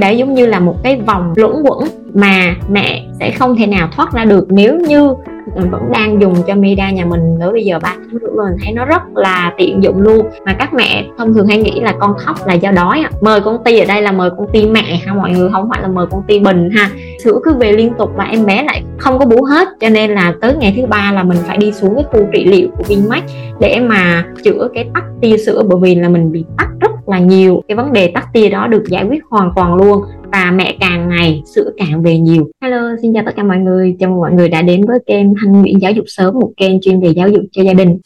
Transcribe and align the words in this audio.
cái 0.00 0.10
đấy 0.10 0.18
giống 0.18 0.34
như 0.34 0.46
là 0.46 0.60
một 0.60 0.76
cái 0.82 1.00
vòng 1.06 1.32
luẩn 1.36 1.52
quẩn 1.62 1.88
mà 2.14 2.54
mẹ 2.70 3.04
sẽ 3.20 3.30
không 3.30 3.56
thể 3.56 3.66
nào 3.66 3.88
thoát 3.96 4.12
ra 4.12 4.24
được. 4.24 4.46
Nếu 4.50 4.76
như 4.76 5.14
mình 5.54 5.70
vẫn 5.70 5.82
đang 5.92 6.20
dùng 6.20 6.34
cho 6.46 6.54
Mida 6.54 6.90
nhà 6.90 7.04
mình 7.04 7.20
tới 7.40 7.52
bây 7.52 7.64
giờ 7.64 7.78
ba 7.82 7.94
tháng 7.96 8.18
rưỡi 8.20 8.30
mình 8.30 8.56
thấy 8.64 8.72
nó 8.72 8.84
rất 8.84 9.02
là 9.14 9.52
tiện 9.58 9.82
dụng 9.82 10.00
luôn. 10.00 10.26
Mà 10.46 10.52
các 10.58 10.74
mẹ 10.74 11.04
thông 11.18 11.34
thường 11.34 11.46
hay 11.46 11.58
nghĩ 11.58 11.80
là 11.80 11.94
con 12.00 12.14
khóc 12.18 12.36
là 12.46 12.54
do 12.54 12.70
đói 12.70 13.04
mời 13.20 13.40
con 13.40 13.64
ti 13.64 13.78
ở 13.78 13.84
đây 13.86 14.02
là 14.02 14.12
mời 14.12 14.30
con 14.38 14.46
ti 14.52 14.66
mẹ 14.66 15.00
ha, 15.06 15.14
mọi 15.14 15.30
người 15.30 15.50
không 15.52 15.68
phải 15.70 15.82
là 15.82 15.88
mời 15.88 16.06
con 16.10 16.22
ti 16.26 16.38
bình 16.38 16.70
ha. 16.70 16.90
Sữa 17.24 17.38
cứ 17.44 17.54
về 17.54 17.72
liên 17.72 17.92
tục 17.98 18.10
và 18.16 18.24
em 18.24 18.46
bé 18.46 18.62
lại 18.62 18.82
không 18.98 19.18
có 19.18 19.24
bú 19.24 19.44
hết, 19.44 19.68
cho 19.80 19.88
nên 19.88 20.10
là 20.10 20.34
tới 20.40 20.54
ngày 20.58 20.74
thứ 20.76 20.86
ba 20.86 21.12
là 21.14 21.22
mình 21.22 21.38
phải 21.46 21.56
đi 21.56 21.72
xuống 21.72 21.94
cái 21.94 22.04
khu 22.12 22.20
trị 22.32 22.44
liệu 22.44 22.68
của 22.76 22.84
Vinmax 22.88 23.22
để 23.60 23.80
mà 23.80 24.24
chữa 24.44 24.68
cái 24.74 24.90
tắc 24.94 25.04
tia 25.20 25.36
sữa 25.36 25.62
bởi 25.68 25.78
vì 25.82 25.94
là 25.94 26.08
mình 26.08 26.32
bị 26.32 26.44
tắc 26.58 26.68
rất 26.80 26.90
là 27.08 27.18
nhiều. 27.18 27.62
Cái 27.68 27.76
vấn 27.76 27.92
đề 27.92 28.12
tắc 28.14 28.28
tia 28.32 28.48
đó 28.48 28.66
được 28.66 28.84
giải 28.88 29.04
quyết 29.04 29.24
hoàn 29.30 29.50
toàn 29.56 29.74
luôn 29.74 30.02
và 30.32 30.52
mẹ 30.54 30.76
càng 30.80 31.08
ngày 31.08 31.42
sữa 31.54 31.70
càng 31.76 32.02
về 32.02 32.18
nhiều. 32.18 32.50
Hello, 32.62 32.96
xin 33.02 33.14
chào 33.14 33.22
tất 33.26 33.32
cả 33.36 33.42
mọi 33.42 33.58
người. 33.58 33.96
Chào 34.00 34.10
mừng 34.10 34.20
mọi 34.20 34.32
người 34.32 34.48
đã 34.48 34.62
đến 34.62 34.84
với 34.86 34.98
kênh 35.06 35.26
Thanh 35.40 35.52
Nguyễn 35.52 35.80
Giáo 35.80 35.92
dục 35.92 36.04
sớm, 36.08 36.34
một 36.34 36.50
kênh 36.56 36.80
chuyên 36.80 37.00
về 37.00 37.08
giáo 37.08 37.28
dục 37.28 37.42
cho 37.52 37.62
gia 37.62 37.72
đình. 37.72 37.98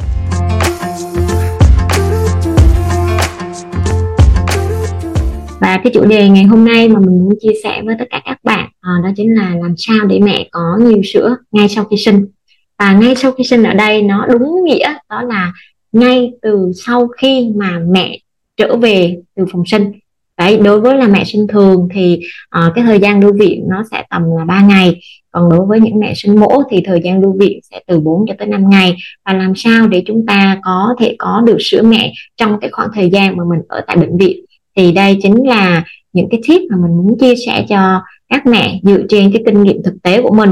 Và 5.61 5.81
cái 5.85 5.93
chủ 5.95 6.05
đề 6.05 6.29
ngày 6.29 6.45
hôm 6.45 6.65
nay 6.65 6.89
mà 6.89 7.01
mình 7.01 7.25
muốn 7.25 7.35
chia 7.41 7.53
sẻ 7.65 7.83
với 7.85 7.95
tất 7.99 8.05
cả 8.11 8.21
các 8.25 8.39
bạn 8.45 8.69
à, 8.81 8.93
đó 9.05 9.11
chính 9.17 9.35
là 9.35 9.57
làm 9.63 9.75
sao 9.77 10.07
để 10.07 10.19
mẹ 10.19 10.49
có 10.51 10.79
nhiều 10.81 11.03
sữa 11.05 11.37
ngay 11.53 11.69
sau 11.69 11.85
khi 11.85 11.97
sinh. 11.97 12.27
Và 12.79 12.93
ngay 12.93 13.15
sau 13.15 13.33
khi 13.33 13.45
sinh 13.45 13.63
ở 13.63 13.75
đây, 13.75 14.03
nó 14.03 14.27
đúng 14.27 14.65
nghĩa 14.65 14.95
đó 15.11 15.23
là 15.23 15.53
ngay 15.93 16.33
từ 16.43 16.73
sau 16.87 17.09
khi 17.09 17.53
mà 17.57 17.79
mẹ 17.89 18.19
trở 18.57 18.77
về 18.77 19.17
từ 19.37 19.45
phòng 19.53 19.63
sinh. 19.67 19.93
Đấy 20.39 20.59
đối 20.65 20.81
với 20.81 20.97
là 20.97 21.09
mẹ 21.09 21.25
sinh 21.25 21.47
thường 21.49 21.89
thì 21.95 22.21
uh, 22.59 22.73
cái 22.75 22.85
thời 22.85 22.99
gian 22.99 23.21
lưu 23.21 23.33
viện 23.33 23.65
nó 23.69 23.85
sẽ 23.91 24.05
tầm 24.11 24.23
là 24.37 24.45
3 24.45 24.63
ngày. 24.63 25.01
Còn 25.31 25.51
đối 25.51 25.67
với 25.67 25.81
những 25.81 26.01
mẹ 26.01 26.13
sinh 26.17 26.41
mổ 26.41 26.63
thì 26.71 26.83
thời 26.85 27.01
gian 27.05 27.21
lưu 27.21 27.37
viện 27.39 27.59
sẽ 27.71 27.81
từ 27.87 28.01
4 28.01 28.25
cho 28.29 28.35
tới 28.39 28.49
5 28.49 28.71
ngày. 28.71 28.97
Và 29.27 29.33
làm 29.33 29.55
sao 29.57 29.89
để 29.89 30.03
chúng 30.07 30.27
ta 30.27 30.61
có 30.63 30.95
thể 31.01 31.17
có 31.19 31.43
được 31.47 31.57
sữa 31.61 31.83
mẹ 31.83 32.13
trong 32.37 32.61
cái 32.61 32.71
khoảng 32.71 32.89
thời 32.95 33.11
gian 33.11 33.37
mà 33.37 33.45
mình 33.51 33.61
ở 33.69 33.81
tại 33.87 33.97
bệnh 33.97 34.19
viện? 34.19 34.45
Thì 34.77 34.93
đây 34.93 35.19
chính 35.23 35.49
là 35.49 35.85
những 36.13 36.29
cái 36.31 36.41
tip 36.49 36.61
mà 36.71 36.77
mình 36.77 36.97
muốn 36.97 37.19
chia 37.19 37.35
sẻ 37.47 37.67
cho 37.69 38.01
các 38.29 38.47
mẹ 38.47 38.81
dựa 38.83 39.03
trên 39.09 39.33
cái 39.33 39.43
kinh 39.47 39.63
nghiệm 39.63 39.83
thực 39.83 39.95
tế 40.03 40.23
của 40.23 40.35
mình. 40.35 40.51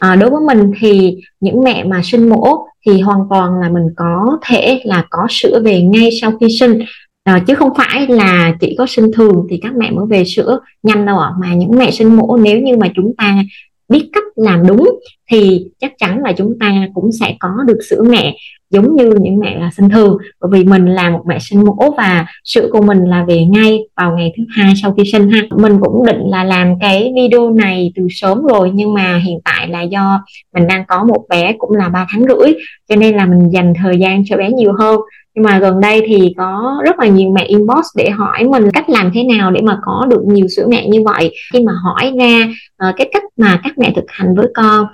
À, 0.00 0.16
đối 0.16 0.30
với 0.30 0.40
mình 0.46 0.72
thì 0.80 1.16
những 1.40 1.64
mẹ 1.64 1.84
mà 1.84 2.00
sinh 2.04 2.28
mổ 2.28 2.66
thì 2.86 3.00
hoàn 3.00 3.20
toàn 3.30 3.60
là 3.60 3.68
mình 3.68 3.86
có 3.96 4.38
thể 4.46 4.80
là 4.84 5.04
có 5.10 5.26
sữa 5.30 5.60
về 5.64 5.82
ngay 5.82 6.10
sau 6.20 6.32
khi 6.40 6.46
sinh. 6.60 6.78
À, 7.24 7.44
chứ 7.46 7.54
không 7.54 7.70
phải 7.76 8.06
là 8.06 8.54
chỉ 8.60 8.74
có 8.78 8.86
sinh 8.86 9.10
thường 9.12 9.46
thì 9.50 9.58
các 9.62 9.72
mẹ 9.76 9.90
mới 9.90 10.06
về 10.10 10.24
sữa 10.24 10.58
nhanh 10.82 11.06
đâu 11.06 11.18
ạ. 11.18 11.30
Mà 11.40 11.54
những 11.54 11.78
mẹ 11.78 11.90
sinh 11.90 12.16
mổ 12.16 12.36
nếu 12.36 12.60
như 12.60 12.76
mà 12.76 12.88
chúng 12.96 13.12
ta 13.16 13.42
biết 13.88 14.08
cách 14.12 14.24
làm 14.36 14.66
đúng 14.66 14.90
thì 15.30 15.66
chắc 15.78 15.92
chắn 15.98 16.22
là 16.22 16.32
chúng 16.32 16.58
ta 16.60 16.86
cũng 16.94 17.10
sẽ 17.20 17.36
có 17.40 17.50
được 17.66 17.78
sữa 17.90 18.02
mẹ 18.08 18.36
giống 18.70 18.96
như 18.96 19.14
những 19.20 19.38
mẹ 19.38 19.58
là 19.58 19.70
sinh 19.76 19.88
thường 19.88 20.16
bởi 20.40 20.50
vì 20.52 20.64
mình 20.64 20.86
là 20.86 21.10
một 21.10 21.22
mẹ 21.26 21.38
sinh 21.38 21.64
mổ 21.64 21.94
và 21.96 22.26
sữa 22.44 22.68
của 22.72 22.82
mình 22.82 23.04
là 23.04 23.24
về 23.24 23.44
ngay 23.44 23.78
vào 23.96 24.16
ngày 24.16 24.32
thứ 24.36 24.44
hai 24.48 24.72
sau 24.82 24.94
khi 24.96 25.10
sinh 25.12 25.30
ha. 25.30 25.42
Mình 25.50 25.78
cũng 25.80 26.06
định 26.06 26.20
là 26.26 26.44
làm 26.44 26.78
cái 26.80 27.12
video 27.16 27.50
này 27.50 27.92
từ 27.96 28.06
sớm 28.10 28.42
rồi 28.42 28.70
nhưng 28.74 28.94
mà 28.94 29.20
hiện 29.26 29.38
tại 29.44 29.68
là 29.68 29.82
do 29.82 30.24
mình 30.54 30.66
đang 30.66 30.84
có 30.88 31.04
một 31.04 31.24
bé 31.28 31.52
cũng 31.58 31.76
là 31.76 31.88
3 31.88 32.06
tháng 32.10 32.24
rưỡi 32.28 32.54
cho 32.88 32.96
nên 32.96 33.16
là 33.16 33.26
mình 33.26 33.48
dành 33.48 33.72
thời 33.82 33.98
gian 33.98 34.22
cho 34.26 34.36
bé 34.36 34.50
nhiều 34.50 34.72
hơn. 34.78 35.00
Nhưng 35.34 35.44
mà 35.44 35.58
gần 35.58 35.80
đây 35.80 36.02
thì 36.06 36.34
có 36.36 36.80
rất 36.84 36.98
là 36.98 37.06
nhiều 37.06 37.30
mẹ 37.30 37.44
inbox 37.44 37.86
để 37.96 38.10
hỏi 38.10 38.44
mình 38.44 38.70
cách 38.70 38.90
làm 38.90 39.10
thế 39.14 39.24
nào 39.24 39.50
để 39.50 39.60
mà 39.64 39.78
có 39.82 40.06
được 40.10 40.22
nhiều 40.26 40.48
sữa 40.56 40.66
mẹ 40.68 40.88
như 40.88 41.02
vậy. 41.04 41.34
Khi 41.52 41.60
mà 41.60 41.72
hỏi 41.84 42.12
ra 42.18 42.46
uh, 42.88 42.96
cái 42.96 43.10
cách 43.12 43.22
mà 43.36 43.60
các 43.64 43.78
mẹ 43.78 43.92
thực 43.96 44.04
hành 44.08 44.34
với 44.34 44.46
con 44.54 44.86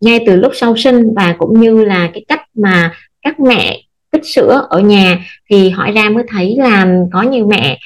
ngay 0.00 0.24
từ 0.26 0.36
lúc 0.36 0.52
sau 0.54 0.76
sinh 0.76 1.14
và 1.14 1.34
cũng 1.38 1.60
như 1.60 1.84
là 1.84 2.10
cái 2.12 2.24
cách 2.28 2.40
mà 2.54 2.92
các 3.22 3.40
mẹ 3.40 3.80
tích 4.10 4.24
sữa 4.24 4.66
ở 4.70 4.78
nhà 4.80 5.18
thì 5.50 5.70
hỏi 5.70 5.92
ra 5.92 6.08
mới 6.10 6.24
thấy 6.28 6.56
là 6.58 6.86
có 7.12 7.22
nhiều 7.22 7.46
mẹ 7.46 7.78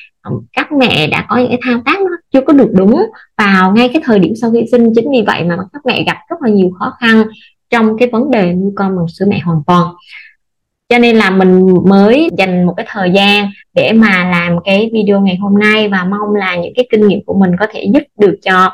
các 0.53 0.73
mẹ 0.73 1.07
đã 1.07 1.27
có 1.29 1.37
những 1.37 1.49
cái 1.49 1.59
thao 1.63 1.83
tác 1.85 2.01
nó 2.01 2.11
chưa 2.33 2.41
có 2.41 2.53
được 2.53 2.71
đúng 2.73 3.03
vào 3.37 3.73
ngay 3.73 3.89
cái 3.89 4.03
thời 4.05 4.19
điểm 4.19 4.33
sau 4.41 4.51
khi 4.51 4.65
sinh. 4.73 4.93
Chính 4.95 5.11
vì 5.11 5.23
vậy 5.27 5.45
mà 5.45 5.57
các 5.73 5.87
mẹ 5.87 6.05
gặp 6.07 6.17
rất 6.31 6.37
là 6.43 6.49
nhiều 6.49 6.71
khó 6.79 6.93
khăn 7.01 7.25
trong 7.71 7.99
cái 7.99 8.09
vấn 8.13 8.31
đề 8.31 8.53
nuôi 8.53 8.73
con 8.77 8.97
bằng 8.97 9.09
sữa 9.09 9.27
mẹ 9.29 9.39
hoàn 9.39 9.63
toàn. 9.67 9.95
Cho 10.89 10.99
nên 10.99 11.17
là 11.17 11.31
mình 11.31 11.67
mới 11.87 12.29
dành 12.39 12.65
một 12.67 12.75
cái 12.77 12.87
thời 12.89 13.11
gian 13.11 13.51
để 13.75 13.93
mà 13.93 14.31
làm 14.31 14.57
cái 14.65 14.91
video 14.93 15.21
ngày 15.21 15.37
hôm 15.37 15.59
nay 15.59 15.89
và 15.89 16.05
mong 16.05 16.35
là 16.35 16.57
những 16.57 16.73
cái 16.77 16.87
kinh 16.91 17.09
nghiệm 17.09 17.25
của 17.27 17.35
mình 17.35 17.51
có 17.61 17.67
thể 17.73 17.85
giúp 17.95 18.03
được 18.19 18.37
cho 18.43 18.73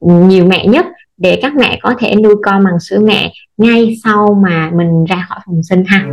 nhiều 0.00 0.44
mẹ 0.44 0.66
nhất 0.66 0.86
để 1.18 1.38
các 1.42 1.56
mẹ 1.56 1.78
có 1.82 1.94
thể 1.98 2.14
nuôi 2.14 2.34
con 2.44 2.64
bằng 2.64 2.80
sữa 2.80 2.98
mẹ 3.02 3.32
ngay 3.56 3.96
sau 4.04 4.38
mà 4.42 4.70
mình 4.74 5.04
ra 5.04 5.26
khỏi 5.28 5.38
phòng 5.46 5.62
sinh 5.62 5.84
ha. 5.86 6.06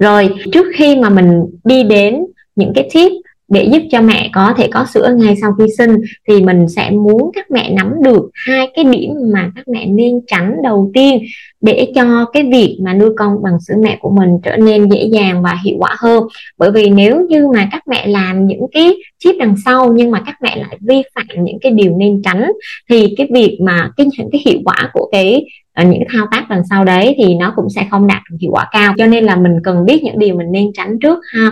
Rồi, 0.00 0.34
trước 0.52 0.66
khi 0.74 0.96
mà 0.96 1.08
mình 1.08 1.44
đi 1.64 1.82
đến 1.82 2.26
những 2.56 2.72
cái 2.74 2.90
tip 2.94 3.12
để 3.48 3.68
giúp 3.72 3.82
cho 3.90 4.02
mẹ 4.02 4.30
có 4.32 4.54
thể 4.56 4.68
có 4.72 4.86
sữa 4.94 5.14
ngay 5.16 5.36
sau 5.40 5.52
khi 5.58 5.64
sinh, 5.78 5.96
thì 6.28 6.42
mình 6.42 6.68
sẽ 6.68 6.90
muốn 6.90 7.30
các 7.34 7.50
mẹ 7.50 7.70
nắm 7.70 7.94
được 8.02 8.30
hai 8.34 8.68
cái 8.74 8.84
điểm 8.84 9.10
mà 9.32 9.50
các 9.56 9.68
mẹ 9.68 9.86
nên 9.86 10.20
tránh 10.26 10.56
đầu 10.62 10.90
tiên 10.94 11.22
để 11.60 11.92
cho 11.94 12.24
cái 12.32 12.42
việc 12.42 12.78
mà 12.82 12.94
nuôi 12.94 13.10
con 13.16 13.42
bằng 13.42 13.60
sữa 13.60 13.74
mẹ 13.78 13.98
của 14.00 14.10
mình 14.10 14.28
trở 14.42 14.56
nên 14.56 14.88
dễ 14.90 15.04
dàng 15.12 15.42
và 15.42 15.56
hiệu 15.64 15.76
quả 15.78 15.96
hơn. 15.98 16.24
Bởi 16.58 16.70
vì 16.70 16.90
nếu 16.90 17.26
như 17.28 17.48
mà 17.54 17.68
các 17.72 17.88
mẹ 17.88 18.06
làm 18.06 18.46
những 18.46 18.66
cái 18.72 18.94
chip 19.18 19.34
đằng 19.38 19.54
sau 19.64 19.92
nhưng 19.92 20.10
mà 20.10 20.22
các 20.26 20.34
mẹ 20.42 20.56
lại 20.56 20.78
vi 20.80 21.02
phạm 21.14 21.44
những 21.44 21.58
cái 21.60 21.72
điều 21.72 21.96
nên 21.96 22.22
tránh, 22.22 22.52
thì 22.90 23.14
cái 23.16 23.28
việc 23.34 23.58
mà 23.62 23.90
cái, 23.96 24.06
những 24.18 24.28
cái 24.32 24.42
hiệu 24.46 24.58
quả 24.64 24.90
của 24.92 25.08
cái 25.12 25.44
Ờ, 25.78 25.84
những 25.84 26.02
thao 26.12 26.26
tác 26.30 26.46
đằng 26.48 26.62
sau 26.70 26.84
đấy 26.84 27.14
thì 27.18 27.34
nó 27.34 27.52
cũng 27.56 27.70
sẽ 27.70 27.86
không 27.90 28.06
đạt 28.06 28.22
được 28.30 28.36
hiệu 28.40 28.50
quả 28.52 28.68
cao. 28.72 28.94
Cho 28.98 29.06
nên 29.06 29.24
là 29.24 29.36
mình 29.36 29.52
cần 29.64 29.84
biết 29.86 30.02
những 30.02 30.18
điều 30.18 30.34
mình 30.34 30.52
nên 30.52 30.72
tránh 30.74 30.98
trước 30.98 31.18
ha. 31.32 31.50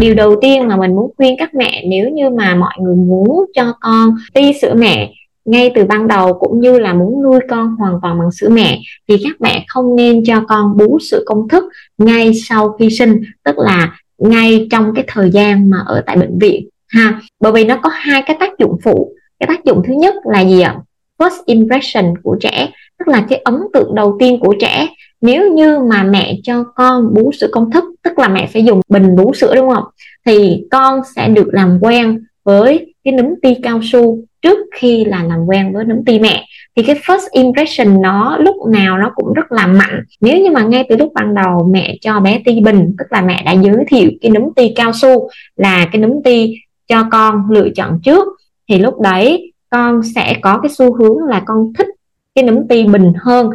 Điều 0.00 0.14
đầu 0.14 0.36
tiên 0.40 0.68
mà 0.68 0.76
mình 0.76 0.94
muốn 0.94 1.10
khuyên 1.16 1.34
các 1.38 1.54
mẹ 1.54 1.84
nếu 1.88 2.10
như 2.10 2.30
mà 2.30 2.54
mọi 2.54 2.72
người 2.80 2.96
muốn 2.96 3.46
cho 3.54 3.74
con 3.80 4.14
ti 4.34 4.52
sữa 4.62 4.74
mẹ 4.76 5.12
ngay 5.44 5.72
từ 5.74 5.84
ban 5.84 6.08
đầu 6.08 6.34
cũng 6.34 6.60
như 6.60 6.78
là 6.78 6.94
muốn 6.94 7.22
nuôi 7.22 7.40
con 7.50 7.76
hoàn 7.76 7.94
toàn 8.02 8.18
bằng 8.18 8.32
sữa 8.32 8.48
mẹ 8.48 8.78
thì 9.08 9.16
các 9.24 9.40
mẹ 9.40 9.64
không 9.68 9.96
nên 9.96 10.24
cho 10.24 10.40
con 10.48 10.76
bú 10.76 10.98
sữa 11.10 11.22
công 11.26 11.48
thức 11.48 11.64
ngay 11.98 12.34
sau 12.34 12.68
khi 12.78 12.90
sinh, 12.90 13.22
tức 13.44 13.58
là 13.58 13.98
ngay 14.18 14.66
trong 14.70 14.94
cái 14.94 15.04
thời 15.08 15.30
gian 15.30 15.70
mà 15.70 15.78
ở 15.86 16.02
tại 16.06 16.16
bệnh 16.16 16.38
viện 16.38 16.68
ha, 16.88 17.20
bởi 17.40 17.52
vì 17.52 17.64
nó 17.64 17.76
có 17.82 17.90
hai 17.92 18.22
cái 18.22 18.36
tác 18.40 18.58
dụng 18.58 18.76
phụ. 18.84 19.12
Cái 19.40 19.46
tác 19.46 19.64
dụng 19.64 19.82
thứ 19.86 19.92
nhất 19.92 20.14
là 20.24 20.40
gì 20.40 20.60
ạ? 20.60 20.76
First 21.18 21.42
impression 21.46 22.14
của 22.22 22.36
trẻ, 22.40 22.68
tức 22.98 23.08
là 23.08 23.26
cái 23.28 23.40
ấn 23.44 23.54
tượng 23.72 23.94
đầu 23.94 24.16
tiên 24.20 24.40
của 24.40 24.54
trẻ. 24.60 24.86
Nếu 25.20 25.52
như 25.52 25.78
mà 25.78 26.02
mẹ 26.02 26.36
cho 26.42 26.64
con 26.74 27.14
bú 27.14 27.32
sữa 27.32 27.48
công 27.52 27.70
thức, 27.70 27.84
tức 28.02 28.18
là 28.18 28.28
mẹ 28.28 28.48
sẽ 28.54 28.60
dùng 28.60 28.80
bình 28.88 29.16
bú 29.16 29.34
sữa, 29.34 29.54
đúng 29.54 29.70
không? 29.70 29.84
Thì 30.26 30.64
con 30.70 31.00
sẽ 31.16 31.28
được 31.28 31.48
làm 31.52 31.78
quen 31.82 32.24
với 32.44 32.94
cái 33.04 33.12
nấm 33.12 33.26
ti 33.42 33.54
cao 33.62 33.80
su 33.82 34.18
trước 34.42 34.58
khi 34.74 35.04
là 35.04 35.22
làm 35.22 35.46
quen 35.46 35.72
với 35.72 35.84
nấm 35.84 36.04
ti 36.04 36.18
mẹ. 36.18 36.44
Thì 36.76 36.82
cái 36.82 36.96
first 36.96 37.28
impression 37.32 38.02
nó 38.02 38.36
lúc 38.38 38.56
nào 38.68 38.98
nó 38.98 39.12
cũng 39.14 39.32
rất 39.32 39.52
là 39.52 39.66
mạnh. 39.66 40.02
Nếu 40.20 40.40
như 40.40 40.50
mà 40.50 40.62
ngay 40.62 40.86
từ 40.88 40.96
lúc 40.96 41.12
ban 41.14 41.34
đầu 41.34 41.68
mẹ 41.70 41.96
cho 42.00 42.20
bé 42.20 42.40
ti 42.44 42.60
bình, 42.60 42.94
tức 42.98 43.04
là 43.10 43.20
mẹ 43.20 43.42
đã 43.44 43.52
giới 43.52 43.84
thiệu 43.88 44.10
cái 44.20 44.30
nấm 44.30 44.42
ti 44.56 44.72
cao 44.76 44.92
su 44.92 45.28
là 45.56 45.88
cái 45.92 46.00
nấm 46.00 46.10
ti 46.24 46.54
cho 46.88 47.04
con 47.12 47.50
lựa 47.50 47.68
chọn 47.74 48.00
trước, 48.02 48.28
thì 48.68 48.78
lúc 48.78 49.00
đấy 49.00 49.52
con 49.70 50.00
sẽ 50.14 50.36
có 50.42 50.58
cái 50.62 50.70
xu 50.70 50.94
hướng 50.94 51.24
là 51.28 51.42
con 51.46 51.72
thích 51.78 51.88
cái 52.34 52.44
nấm 52.44 52.68
ti 52.68 52.84
bình 52.84 53.12
hơn. 53.20 53.50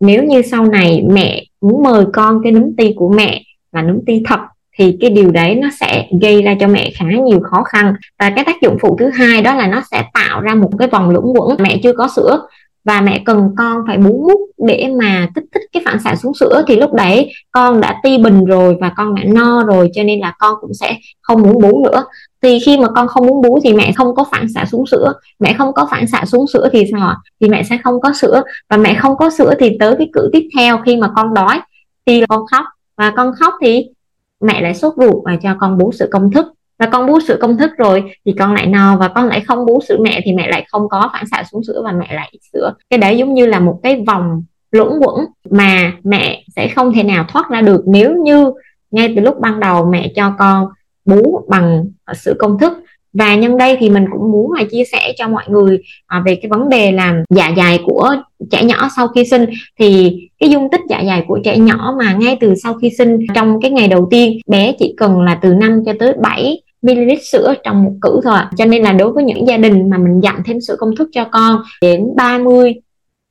Nếu 0.00 0.24
như 0.24 0.42
sau 0.42 0.64
này 0.64 1.06
mẹ 1.10 1.44
muốn 1.60 1.82
mời 1.82 2.04
con 2.12 2.40
cái 2.42 2.52
nấm 2.52 2.76
ti 2.76 2.92
của 2.96 3.08
mẹ 3.08 3.42
là 3.72 3.82
nấm 3.82 4.04
ti 4.06 4.22
thật, 4.24 4.40
thì 4.76 4.96
cái 5.00 5.10
điều 5.10 5.30
đấy 5.30 5.54
nó 5.54 5.68
sẽ 5.80 6.08
gây 6.20 6.42
ra 6.42 6.56
cho 6.60 6.68
mẹ 6.68 6.90
khá 6.94 7.06
nhiều 7.24 7.40
khó 7.40 7.62
khăn. 7.62 7.94
Và 8.18 8.30
cái 8.30 8.44
tác 8.44 8.60
dụng 8.62 8.76
phụ 8.80 8.96
thứ 8.98 9.08
hai 9.08 9.42
đó 9.42 9.54
là 9.54 9.66
nó 9.66 9.82
sẽ 9.90 10.04
tạo 10.14 10.40
ra 10.40 10.54
một 10.54 10.70
cái 10.78 10.88
vòng 10.88 11.10
luẩn 11.10 11.24
quẩn 11.24 11.56
mẹ 11.62 11.80
chưa 11.82 11.92
có 11.92 12.08
sữa 12.16 12.46
và 12.88 13.00
mẹ 13.00 13.22
cần 13.24 13.50
con 13.56 13.82
phải 13.86 13.98
bú 13.98 14.26
mút 14.28 14.40
để 14.66 14.88
mà 14.98 15.28
kích 15.34 15.44
thích 15.54 15.62
cái 15.72 15.82
phản 15.86 15.98
xạ 16.04 16.16
xuống 16.16 16.34
sữa. 16.34 16.62
Thì 16.66 16.76
lúc 16.76 16.92
đấy 16.92 17.32
con 17.50 17.80
đã 17.80 18.00
ti 18.02 18.18
bình 18.18 18.44
rồi 18.44 18.76
và 18.80 18.92
con 18.96 19.14
đã 19.14 19.22
no 19.26 19.64
rồi, 19.64 19.90
cho 19.94 20.02
nên 20.02 20.20
là 20.20 20.34
con 20.38 20.54
cũng 20.60 20.74
sẽ 20.74 20.96
không 21.20 21.42
muốn 21.42 21.62
bú 21.62 21.84
nữa. 21.84 22.04
Thì 22.42 22.58
khi 22.66 22.78
mà 22.78 22.88
con 22.94 23.08
không 23.08 23.26
muốn 23.26 23.42
bú 23.42 23.58
thì 23.62 23.72
mẹ 23.72 23.92
không 23.92 24.14
có 24.14 24.24
phản 24.30 24.46
xạ 24.54 24.64
xuống 24.64 24.86
sữa. 24.86 25.12
Mẹ 25.38 25.54
không 25.58 25.72
có 25.72 25.88
phản 25.90 26.06
xạ 26.06 26.24
xuống 26.24 26.46
sữa 26.46 26.68
thì 26.72 26.84
sao 26.92 27.14
thì 27.40 27.48
mẹ 27.48 27.62
sẽ 27.62 27.78
không 27.84 28.00
có 28.00 28.12
sữa. 28.12 28.42
Và 28.70 28.76
mẹ 28.76 28.94
không 28.94 29.16
có 29.16 29.30
sữa 29.30 29.54
thì 29.58 29.76
tới 29.80 29.94
cái 29.98 30.08
cử 30.12 30.30
tiếp 30.32 30.48
theo 30.56 30.78
khi 30.86 30.96
mà 30.96 31.10
con 31.16 31.34
đói 31.34 31.60
thì 32.06 32.22
con 32.28 32.46
khóc. 32.50 32.64
Và 32.96 33.12
con 33.16 33.32
khóc 33.40 33.54
thì 33.60 33.86
mẹ 34.40 34.60
lại 34.60 34.74
sốt 34.74 34.94
ruột 34.96 35.24
và 35.24 35.36
cho 35.42 35.56
con 35.60 35.78
bú 35.78 35.92
sữa 35.92 36.08
công 36.10 36.30
thức 36.32 36.46
và 36.78 36.86
con 36.86 37.06
bú 37.06 37.20
sữa 37.20 37.36
công 37.40 37.56
thức 37.56 37.70
rồi 37.78 38.04
thì 38.24 38.34
con 38.38 38.54
lại 38.54 38.66
no. 38.66 38.96
Và 38.96 39.08
con 39.08 39.26
lại 39.26 39.40
không 39.40 39.66
bú 39.66 39.80
sữa 39.88 39.96
mẹ 40.00 40.20
thì 40.24 40.32
mẹ 40.32 40.48
lại 40.48 40.64
không 40.68 40.88
có 40.88 41.10
phản 41.12 41.24
xạ 41.30 41.44
xuống 41.52 41.64
sữa 41.64 41.82
và 41.84 41.92
mẹ 41.92 42.14
lại 42.14 42.28
ít 42.32 42.40
sữa. 42.52 42.74
Cái 42.90 42.98
đấy 42.98 43.18
giống 43.18 43.34
như 43.34 43.46
là 43.46 43.60
một 43.60 43.80
cái 43.82 44.04
vòng 44.06 44.42
luẩn 44.70 44.88
quẩn 44.88 45.24
mà 45.50 45.92
mẹ 46.04 46.44
sẽ 46.56 46.68
không 46.68 46.92
thể 46.92 47.02
nào 47.02 47.24
thoát 47.28 47.50
ra 47.50 47.60
được 47.60 47.82
nếu 47.86 48.16
như 48.16 48.52
ngay 48.90 49.12
từ 49.16 49.22
lúc 49.22 49.40
ban 49.40 49.60
đầu 49.60 49.84
mẹ 49.84 50.12
cho 50.16 50.34
con 50.38 50.68
bú 51.04 51.44
bằng 51.48 51.84
sữa 52.14 52.34
công 52.38 52.58
thức. 52.58 52.72
Và 53.12 53.34
nhân 53.34 53.56
đây 53.56 53.76
thì 53.80 53.90
mình 53.90 54.06
cũng 54.12 54.32
muốn 54.32 54.52
là 54.52 54.64
chia 54.70 54.84
sẻ 54.92 55.12
cho 55.18 55.28
mọi 55.28 55.44
người 55.48 55.78
à, 56.06 56.22
về 56.26 56.34
cái 56.34 56.48
vấn 56.50 56.68
đề 56.68 56.92
là 56.92 57.22
dạ 57.30 57.52
dày 57.56 57.78
của 57.84 58.14
trẻ 58.50 58.64
nhỏ 58.64 58.88
sau 58.96 59.08
khi 59.08 59.24
sinh. 59.24 59.46
Thì 59.78 60.18
cái 60.38 60.50
dung 60.50 60.68
tích 60.72 60.80
dạ 60.88 61.02
dày 61.06 61.24
của 61.28 61.38
trẻ 61.44 61.58
nhỏ 61.58 61.94
mà 61.98 62.14
ngay 62.14 62.36
từ 62.40 62.54
sau 62.54 62.74
khi 62.74 62.90
sinh 62.98 63.18
trong 63.34 63.60
cái 63.60 63.70
ngày 63.70 63.88
đầu 63.88 64.08
tiên 64.10 64.38
bé 64.46 64.72
chỉ 64.78 64.94
cần 64.96 65.20
là 65.20 65.38
từ 65.42 65.54
5 65.54 65.82
cho 65.86 65.92
tới 65.98 66.14
7 66.22 66.62
ml 66.82 67.14
sữa 67.22 67.54
trong 67.64 67.84
một 67.84 67.92
cữ 68.00 68.20
thôi 68.24 68.38
cho 68.56 68.64
nên 68.64 68.82
là 68.82 68.92
đối 68.92 69.12
với 69.12 69.24
những 69.24 69.48
gia 69.48 69.56
đình 69.56 69.90
mà 69.90 69.98
mình 69.98 70.20
dặn 70.20 70.42
thêm 70.44 70.60
sữa 70.60 70.76
công 70.78 70.96
thức 70.96 71.08
cho 71.12 71.24
con 71.32 71.62
đến 71.82 72.06
30 72.16 72.74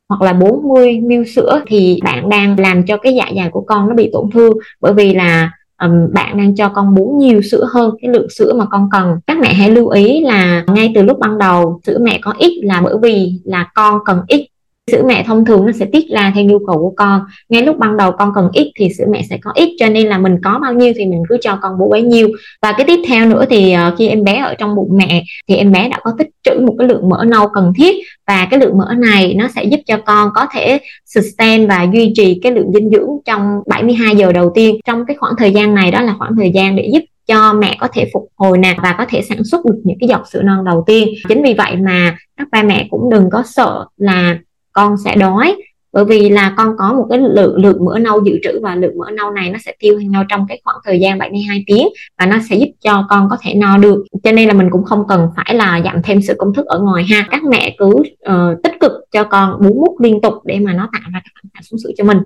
hoặc 0.10 0.22
là 0.22 0.34
40 0.34 1.00
ml 1.02 1.24
sữa 1.36 1.62
thì 1.68 2.00
bạn 2.04 2.30
đang 2.30 2.60
làm 2.60 2.86
cho 2.86 2.98
cái 2.98 3.16
dạ 3.16 3.26
dày 3.36 3.50
của 3.50 3.62
con 3.62 3.90
nó 3.90 3.96
bị 3.96 4.10
tổn 4.14 4.30
thương. 4.34 4.54
Bởi 4.82 4.94
vì 4.94 5.14
là 5.14 5.52
um, 5.82 6.14
bạn 6.14 6.38
đang 6.38 6.56
cho 6.56 6.70
con 6.70 6.96
bú 6.96 7.18
nhiều 7.20 7.42
sữa 7.42 7.68
hơn 7.74 7.92
cái 8.02 8.12
lượng 8.12 8.30
sữa 8.30 8.54
mà 8.56 8.66
con 8.66 8.90
cần. 8.92 9.20
Các 9.28 9.38
mẹ 9.40 9.54
hãy 9.54 9.72
lưu 9.72 9.88
ý 9.88 10.22
là 10.22 10.64
ngay 10.68 10.92
từ 10.96 11.04
lúc 11.04 11.20
ban 11.20 11.38
đầu 11.38 11.82
sữa 11.86 11.98
mẹ 12.02 12.20
có 12.22 12.34
ít 12.38 12.60
là 12.64 12.82
bởi 12.82 12.96
vì 13.02 13.34
là 13.44 13.70
con 13.76 14.00
cần 14.06 14.22
ít 14.28 14.48
sữa 14.92 15.04
mẹ 15.06 15.24
thông 15.24 15.46
thường 15.46 15.66
nó 15.66 15.72
sẽ 15.72 15.86
tiết 15.86 16.06
ra 16.10 16.32
theo 16.36 16.44
nhu 16.44 16.60
cầu 16.60 16.78
của 16.78 16.94
con. 16.98 17.22
Ngay 17.50 17.62
lúc 17.62 17.78
ban 17.78 17.98
đầu 17.98 18.12
con 18.12 18.32
cần 18.36 18.50
ít 18.54 18.72
thì 18.80 18.90
sữa 18.98 19.06
mẹ 19.10 19.22
sẽ 19.30 19.38
có 19.42 19.52
ít, 19.56 19.70
cho 19.80 19.90
nên 19.90 20.08
là 20.08 20.18
mình 20.18 20.38
có 20.44 20.60
bao 20.62 20.74
nhiêu 20.74 20.94
thì 20.96 21.06
mình 21.06 21.24
cứ 21.30 21.38
cho 21.42 21.60
con 21.62 21.78
bú 21.80 21.90
bấy 21.90 22.02
nhiêu. 22.02 22.30
Và 22.62 22.72
cái 22.72 22.88
tiếp 22.88 23.00
theo 23.08 23.30
nữa 23.30 23.46
thì 23.50 23.72
ờ, 23.72 23.96
khi 23.98 24.08
em 24.08 24.24
bé 24.24 24.38
ở 24.38 24.54
trong 24.54 24.76
bụng 24.76 24.90
mẹ 24.98 25.24
thì 25.48 25.56
em 25.56 25.72
bé 25.72 25.90
đã 25.90 26.00
có 26.04 26.14
tích 26.18 26.28
trữ 26.44 26.60
một 26.60 26.76
cái 26.80 26.88
lượng 26.88 27.10
mỡ 27.10 27.24
nâu 27.28 27.48
cần 27.48 27.74
thiết. 27.78 27.96
Và 28.28 28.48
cái 28.52 28.60
lượng 28.60 28.78
mỡ 28.78 28.94
này 28.98 29.34
nó 29.34 29.48
sẽ 29.56 29.64
giúp 29.64 29.80
cho 29.86 29.98
con 30.06 30.30
có 30.36 30.46
thể 30.54 30.80
sustain 31.06 31.68
và 31.68 31.88
duy 31.94 32.12
trì 32.16 32.40
cái 32.44 32.52
lượng 32.52 32.72
dinh 32.74 32.90
dưỡng 32.90 33.10
trong 33.26 33.62
72 33.68 34.16
giờ 34.16 34.32
đầu 34.32 34.52
tiên. 34.56 34.76
Trong 34.86 35.06
cái 35.06 35.18
khoảng 35.20 35.34
thời 35.38 35.52
gian 35.52 35.76
này 35.76 35.92
đó 35.92 36.02
là 36.02 36.16
khoảng 36.20 36.36
thời 36.36 36.52
gian 36.52 36.76
để 36.76 36.90
giúp 36.94 37.04
cho 37.28 37.54
mẹ 37.54 37.78
có 37.80 37.88
thể 37.94 38.10
phục 38.14 38.28
hồi 38.36 38.58
nè 38.58 38.76
và 38.84 38.96
có 38.98 39.06
thể 39.10 39.22
sản 39.22 39.44
xuất 39.44 39.66
được 39.66 39.82
những 39.84 39.98
cái 40.00 40.10
giọt 40.10 40.28
sữa 40.32 40.42
non 40.42 40.66
đầu 40.66 40.84
tiên. 40.88 41.10
Chính 41.30 41.44
vì 41.44 41.54
vậy 41.54 41.76
mà 41.76 42.18
các 42.38 42.48
ba 42.52 42.64
mẹ 42.64 42.88
cũng 42.90 43.10
đừng 43.10 43.30
có 43.32 43.44
sợ 43.46 43.86
là 43.98 44.38
con 44.78 44.98
sẽ 44.98 45.16
đói. 45.16 45.56
Bởi 45.94 46.06
vì 46.06 46.30
là 46.30 46.54
con 46.58 46.78
có 46.78 46.94
một 46.94 47.06
cái 47.10 47.20
lượng 47.20 47.56
lượng 47.56 47.86
mỡ 47.86 48.00
nâu 48.00 48.24
dự 48.26 48.40
trữ 48.44 48.60
và 48.64 48.76
lượng 48.76 48.98
mỡ 48.98 49.12
nâu 49.12 49.32
này 49.32 49.50
nó 49.50 49.60
sẽ 49.66 49.74
tiêu 49.80 50.00
hao 50.14 50.24
trong 50.30 50.46
cái 50.50 50.62
khoảng 50.64 50.78
thời 50.86 51.00
gian 51.00 51.18
72 51.18 51.64
tiếng 51.68 51.88
và 52.20 52.26
nó 52.26 52.38
sẽ 52.50 52.56
giúp 52.56 52.70
cho 52.82 53.06
con 53.10 53.28
có 53.30 53.38
thể 53.42 53.54
no 53.54 53.78
được. 53.78 54.06
Cho 54.24 54.32
nên 54.32 54.48
là 54.48 54.54
mình 54.54 54.70
cũng 54.72 54.84
không 54.84 55.04
cần 55.08 55.28
phải 55.36 55.56
là 55.56 55.82
giảm 55.84 56.02
thêm 56.04 56.22
sự 56.22 56.34
công 56.38 56.54
thức 56.54 56.66
ở 56.66 56.80
ngoài 56.80 57.06
ha. 57.10 57.28
Các 57.32 57.44
mẹ 57.44 57.76
cứ 57.78 57.88
uh, 57.88 58.64
tích 58.64 58.74
cực 58.80 58.92
cho 59.12 59.24
con 59.24 59.62
bú 59.62 59.74
mút 59.74 60.02
liên 60.02 60.22
tục 60.22 60.34
để 60.46 60.60
mà 60.60 60.74
nó 60.74 60.90
tạo 60.94 61.02
ra 61.14 61.22
cái 61.24 61.32
phản 61.36 61.50
xạ 61.54 61.60
xuống 61.62 61.80
sữa 61.84 61.92
cho 61.98 62.04
mình. 62.04 62.18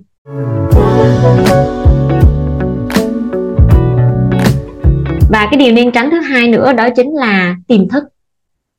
Và 5.29 5.47
cái 5.51 5.59
điều 5.59 5.73
nên 5.73 5.91
tránh 5.91 6.11
thứ 6.11 6.19
hai 6.19 6.47
nữa 6.47 6.73
đó 6.73 6.89
chính 6.95 7.15
là 7.15 7.55
tiềm 7.67 7.89
thức. 7.89 8.03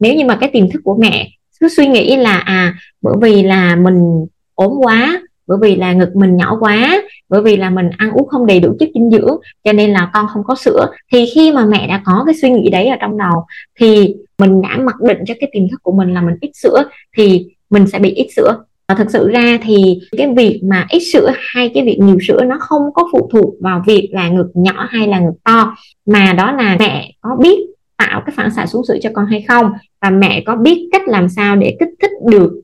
Nếu 0.00 0.14
như 0.14 0.24
mà 0.24 0.36
cái 0.36 0.50
tiềm 0.52 0.70
thức 0.70 0.80
của 0.84 0.96
mẹ 1.00 1.28
cứ 1.62 1.68
suy 1.68 1.86
nghĩ 1.86 2.16
là 2.16 2.38
à 2.38 2.74
bởi 3.02 3.14
vì 3.20 3.42
là 3.42 3.76
mình 3.76 4.26
ốm 4.54 4.72
quá, 4.82 5.22
bởi 5.46 5.58
vì 5.62 5.76
là 5.76 5.92
ngực 5.92 6.16
mình 6.16 6.36
nhỏ 6.36 6.56
quá, 6.60 7.02
bởi 7.28 7.42
vì 7.42 7.56
là 7.56 7.70
mình 7.70 7.90
ăn 7.96 8.10
uống 8.12 8.28
không 8.28 8.46
đầy 8.46 8.60
đủ 8.60 8.76
chất 8.80 8.88
dinh 8.94 9.10
dưỡng, 9.10 9.36
cho 9.64 9.72
nên 9.72 9.90
là 9.90 10.10
con 10.14 10.26
không 10.32 10.44
có 10.44 10.54
sữa. 10.54 10.86
Thì 11.12 11.26
khi 11.34 11.52
mà 11.52 11.66
mẹ 11.66 11.86
đã 11.86 12.02
có 12.04 12.22
cái 12.26 12.34
suy 12.42 12.50
nghĩ 12.50 12.70
đấy 12.70 12.86
ở 12.86 12.96
trong 13.00 13.18
đầu, 13.18 13.44
thì 13.80 14.14
mình 14.38 14.62
đã 14.62 14.78
mặc 14.84 15.00
định 15.00 15.18
cho 15.26 15.34
cái 15.40 15.50
tiềm 15.52 15.68
thức 15.68 15.82
của 15.82 15.92
mình 15.92 16.14
là 16.14 16.20
mình 16.20 16.36
ít 16.40 16.50
sữa, 16.54 16.84
thì 17.16 17.46
mình 17.70 17.86
sẽ 17.86 17.98
bị 17.98 18.10
ít 18.10 18.28
sữa. 18.36 18.64
Và 18.88 18.94
thực 18.94 19.10
sự 19.10 19.28
ra 19.28 19.58
thì 19.62 20.00
cái 20.16 20.34
việc 20.36 20.60
mà 20.64 20.86
ít 20.90 21.00
sữa 21.12 21.30
hay 21.38 21.70
cái 21.74 21.84
việc 21.84 21.98
nhiều 22.00 22.18
sữa 22.28 22.40
nó 22.44 22.56
không 22.60 22.82
có 22.94 23.08
phụ 23.12 23.28
thuộc 23.32 23.54
vào 23.60 23.82
việc 23.86 24.08
là 24.12 24.28
ngực 24.28 24.50
nhỏ 24.54 24.86
hay 24.90 25.08
là 25.08 25.20
ngực 25.20 25.34
to, 25.44 25.76
mà 26.06 26.32
đó 26.32 26.52
là 26.52 26.76
mẹ 26.78 27.12
có 27.20 27.36
biết 27.40 27.58
tạo 27.96 28.22
cái 28.26 28.34
phản 28.36 28.50
xạ 28.50 28.66
xuống 28.66 28.84
sữa 28.88 28.96
cho 29.02 29.10
con 29.14 29.26
hay 29.26 29.44
không. 29.48 29.72
Và 30.00 30.10
mẹ 30.10 30.42
có 30.46 30.56
biết 30.56 30.88
cách 30.92 31.08
làm 31.08 31.28
sao 31.28 31.56
để 31.56 31.76
kích 31.80 31.88
thích 32.02 32.10
được 32.30 32.62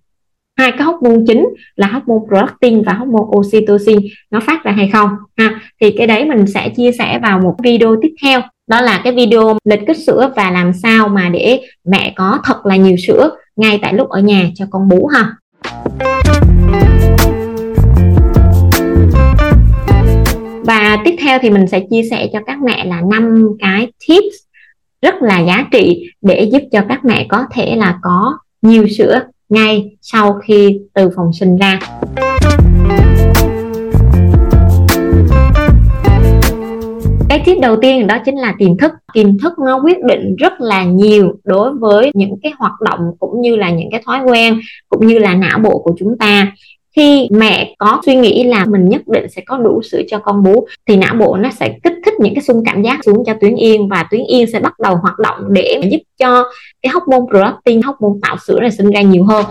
hai 0.57 0.73
cái 0.73 0.83
hóc 0.83 1.03
môn 1.03 1.25
chính 1.27 1.49
là 1.77 1.87
hóc 1.87 2.09
môn 2.09 2.19
prolactin 2.29 2.83
và 2.83 2.93
hóc 2.93 3.09
môn 3.09 3.23
oxytocin 3.39 3.99
nó 4.31 4.41
phát 4.41 4.65
ra 4.65 4.73
hay 4.73 4.91
không. 4.93 5.11
Ha, 5.37 5.61
thì 5.81 5.91
cái 5.91 6.07
đấy 6.07 6.25
mình 6.25 6.47
sẽ 6.47 6.69
chia 6.69 6.93
sẻ 6.93 7.19
vào 7.23 7.41
một 7.41 7.57
video 7.63 7.97
tiếp 8.03 8.15
theo. 8.23 8.41
Đó 8.67 8.81
là 8.81 9.01
cái 9.05 9.13
video 9.13 9.59
lịch 9.65 9.81
kích 9.87 9.97
sữa 9.97 10.33
và 10.37 10.51
làm 10.51 10.73
sao 10.73 11.09
mà 11.09 11.29
để 11.29 11.61
mẹ 11.85 12.13
có 12.17 12.39
thật 12.45 12.67
là 12.67 12.77
nhiều 12.77 12.97
sữa 13.07 13.31
ngay 13.57 13.79
tại 13.83 13.95
lúc 13.95 14.09
ở 14.09 14.21
nhà 14.21 14.51
cho 14.55 14.65
con 14.71 14.89
bú 14.89 15.07
ha. 15.07 15.33
Và 20.65 20.99
tiếp 21.05 21.17
theo 21.21 21.39
thì 21.43 21.51
mình 21.51 21.67
sẽ 21.67 21.81
chia 21.91 22.03
sẻ 22.11 22.29
cho 22.33 22.39
các 22.47 22.59
mẹ 22.63 22.85
là 22.85 23.01
năm 23.11 23.49
cái 23.59 23.93
tips 24.09 24.48
rất 25.03 25.15
là 25.23 25.41
giá 25.41 25.69
trị 25.73 26.11
để 26.23 26.49
giúp 26.53 26.63
cho 26.73 26.81
các 26.89 27.05
mẹ 27.05 27.27
có 27.29 27.45
thể 27.53 27.77
là 27.77 27.99
có 28.03 28.39
nhiều 28.63 28.89
sữa 28.89 29.21
ngay 29.49 29.97
sau 30.01 30.33
khi 30.33 30.81
từ 30.95 31.11
phòng 31.17 31.33
sinh 31.33 31.57
ra. 31.57 31.79
Cái 37.29 37.43
tip 37.45 37.59
đầu 37.63 37.77
tiên 37.83 38.07
đó 38.07 38.19
chính 38.25 38.37
là 38.37 38.55
tiềm 38.59 38.77
thức. 38.77 38.93
Tiềm 39.13 39.39
thức 39.39 39.53
nó 39.59 39.81
quyết 39.85 39.99
định 40.05 40.37
rất 40.37 40.61
là 40.61 40.85
nhiều 40.85 41.33
đối 41.45 41.75
với 41.75 42.11
những 42.15 42.35
cái 42.43 42.53
hoạt 42.59 42.81
động 42.81 43.01
cũng 43.19 43.41
như 43.41 43.57
là 43.57 43.71
những 43.71 43.89
cái 43.91 44.03
thói 44.07 44.21
quen 44.27 44.61
cũng 44.89 45.07
như 45.07 45.19
là 45.19 45.35
não 45.35 45.59
bộ 45.59 45.83
của 45.85 45.95
chúng 45.99 46.19
ta 46.19 46.53
khi 46.99 47.29
mẹ 47.31 47.75
có 47.79 48.01
suy 48.07 48.15
nghĩ 48.15 48.45
là 48.45 48.65
mình 48.65 48.89
nhất 48.89 49.03
định 49.07 49.27
sẽ 49.31 49.43
có 49.47 49.59
đủ 49.59 49.83
sữa 49.83 50.03
cho 50.09 50.19
con 50.19 50.43
bú 50.43 50.67
thì 50.87 50.97
não 50.97 51.15
bộ 51.15 51.37
nó 51.37 51.51
sẽ 51.51 51.79
kích 51.85 51.93
thích 52.05 52.15
những 52.21 52.35
cái 52.35 52.43
xung 52.43 52.63
cảm 52.65 52.83
giác 52.83 52.99
xuống 53.05 53.25
cho 53.27 53.35
tuyến 53.41 53.57
yên 53.57 53.89
và 53.89 54.05
tuyến 54.11 54.25
yên 54.25 54.51
sẽ 54.53 54.61
bắt 54.61 54.73
đầu 54.81 54.97
hoạt 54.97 55.19
động 55.19 55.39
để 55.49 55.81
giúp 55.91 55.99
cho 56.19 56.45
cái 56.83 56.93
hormone 56.93 57.31
prolactin 57.31 57.83
hormone 57.83 58.19
tạo 58.23 58.37
sữa 58.47 58.61
này 58.61 58.71
sinh 58.71 58.91
ra 58.91 59.01
nhiều 59.01 59.25
hơn. 59.25 59.45